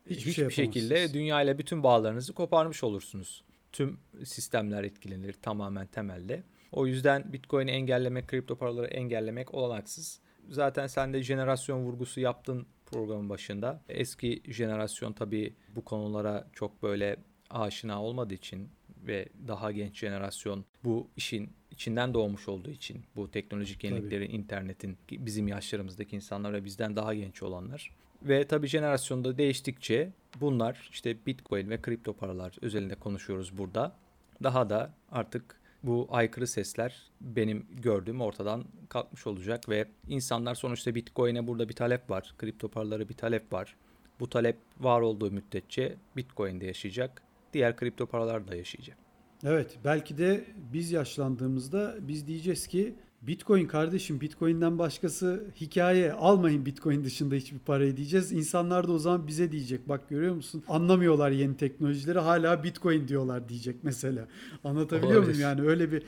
[0.06, 3.44] hiçbir, hiçbir şey şekilde dünya ile bütün bağlarınızı koparmış olursunuz.
[3.72, 6.42] Tüm sistemler etkilenir tamamen temelde.
[6.72, 10.20] O yüzden Bitcoin'i engellemek, kripto paraları engellemek olanaksız.
[10.48, 13.82] Zaten sen de jenerasyon vurgusu yaptın programın başında.
[13.88, 17.16] Eski jenerasyon tabii bu konulara çok böyle
[17.50, 18.68] aşina olmadığı için
[19.08, 24.36] ve daha genç jenerasyon bu işin içinden doğmuş olduğu için bu teknolojik yeniliklerin, tabii.
[24.36, 27.90] internetin bizim yaşlarımızdaki insanlar ve bizden daha genç olanlar
[28.22, 33.96] ve tabii jenerasyonda değiştikçe bunlar işte Bitcoin ve kripto paralar özelinde konuşuyoruz burada.
[34.42, 41.46] Daha da artık bu aykırı sesler benim gördüğüm ortadan kalkmış olacak ve insanlar sonuçta Bitcoin'e
[41.46, 42.34] burada bir talep var.
[42.38, 43.76] Kripto paraları bir talep var.
[44.20, 47.22] Bu talep var olduğu müddetçe Bitcoin'de yaşayacak
[47.52, 48.96] diğer kripto paralar da yaşayacak.
[49.44, 57.04] Evet belki de biz yaşlandığımızda biz diyeceğiz ki Bitcoin kardeşim Bitcoin'den başkası hikaye almayın Bitcoin
[57.04, 58.32] dışında hiçbir parayı diyeceğiz.
[58.32, 63.48] İnsanlar da o zaman bize diyecek bak görüyor musun anlamıyorlar yeni teknolojileri hala Bitcoin diyorlar
[63.48, 64.28] diyecek mesela.
[64.64, 65.34] Anlatabiliyor Olabilir.
[65.34, 66.02] muyum yani öyle bir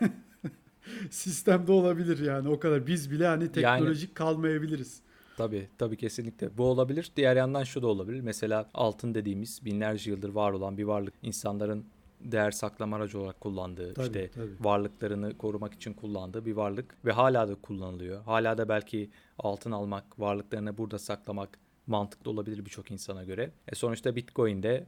[1.10, 2.86] sistemde olabilir yani o kadar.
[2.86, 5.00] Biz bile hani teknolojik kalmayabiliriz.
[5.40, 6.58] Tabii tabii kesinlikle.
[6.58, 7.12] Bu olabilir.
[7.16, 8.20] Diğer yandan şu da olabilir.
[8.20, 11.86] Mesela altın dediğimiz binlerce yıldır var olan bir varlık insanların
[12.20, 14.50] değer saklama aracı olarak kullandığı, Tabii, işte tabii.
[14.60, 18.22] varlıklarını korumak için kullandığı bir varlık ve hala da kullanılıyor.
[18.22, 23.50] Hala da belki altın almak, varlıklarını burada saklamak mantıklı olabilir birçok insana göre.
[23.68, 24.86] E sonuçta Bitcoin'de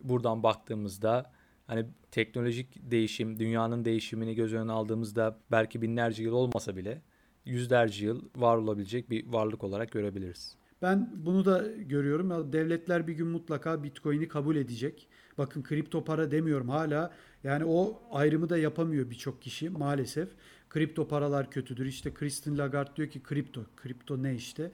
[0.00, 1.30] buradan baktığımızda
[1.66, 7.02] hani teknolojik değişim, dünyanın değişimini göz önüne aldığımızda belki binlerce yıl olmasa bile
[7.44, 10.56] yüzlerce yıl var olabilecek bir varlık olarak görebiliriz.
[10.82, 12.52] Ben bunu da görüyorum.
[12.52, 15.08] Devletler bir gün mutlaka Bitcoin'i kabul edecek.
[15.38, 17.10] Bakın kripto para demiyorum hala.
[17.44, 20.28] Yani o ayrımı da yapamıyor birçok kişi maalesef.
[20.70, 21.86] Kripto paralar kötüdür.
[21.86, 23.64] İşte Christine Lagarde diyor ki kripto.
[23.76, 24.70] Kripto ne işte?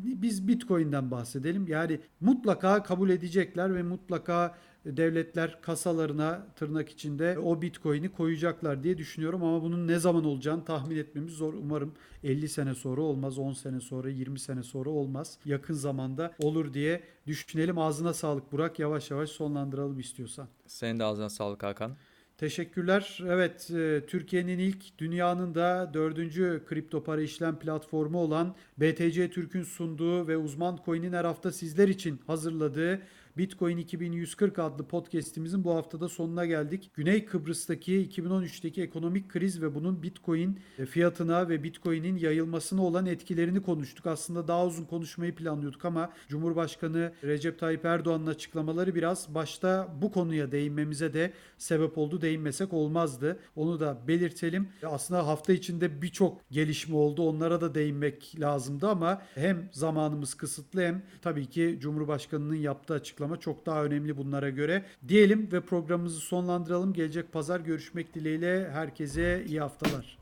[0.00, 1.68] Biz Bitcoin'den bahsedelim.
[1.68, 4.54] Yani mutlaka kabul edecekler ve mutlaka
[4.86, 10.96] devletler kasalarına tırnak içinde o Bitcoin'i koyacaklar diye düşünüyorum ama bunun ne zaman olacağını tahmin
[10.96, 11.54] etmemiz zor.
[11.54, 15.38] Umarım 50 sene sonra olmaz, 10 sene sonra, 20 sene sonra olmaz.
[15.44, 17.78] Yakın zamanda olur diye düşünelim.
[17.78, 18.78] Ağzına sağlık Burak.
[18.78, 20.48] Yavaş yavaş sonlandıralım istiyorsan.
[20.66, 21.96] Senin de ağzına sağlık Hakan.
[22.38, 23.18] Teşekkürler.
[23.26, 30.28] Evet, e, Türkiye'nin ilk dünyanın da dördüncü kripto para işlem platformu olan BTC Türk'ün sunduğu
[30.28, 33.02] ve uzman coin'in her hafta sizler için hazırladığı
[33.38, 36.90] Bitcoin 2140 adlı podcast'imizin bu haftada sonuna geldik.
[36.94, 40.60] Güney Kıbrıs'taki 2013'teki ekonomik kriz ve bunun Bitcoin
[40.90, 44.06] fiyatına ve Bitcoin'in yayılmasına olan etkilerini konuştuk.
[44.06, 50.52] Aslında daha uzun konuşmayı planlıyorduk ama Cumhurbaşkanı Recep Tayyip Erdoğan'ın açıklamaları biraz başta bu konuya
[50.52, 52.20] değinmemize de sebep oldu.
[52.20, 53.38] Değinmesek olmazdı.
[53.56, 54.68] Onu da belirtelim.
[54.82, 57.28] Aslında hafta içinde birçok gelişme oldu.
[57.28, 62.94] Onlara da değinmek lazımdı ama hem zamanımız kısıtlı hem tabii ki Cumhurbaşkanı'nın yaptığı
[63.26, 64.84] açıklama çok daha önemli bunlara göre.
[65.08, 66.92] Diyelim ve programımızı sonlandıralım.
[66.92, 70.18] Gelecek pazar görüşmek dileğiyle herkese iyi haftalar.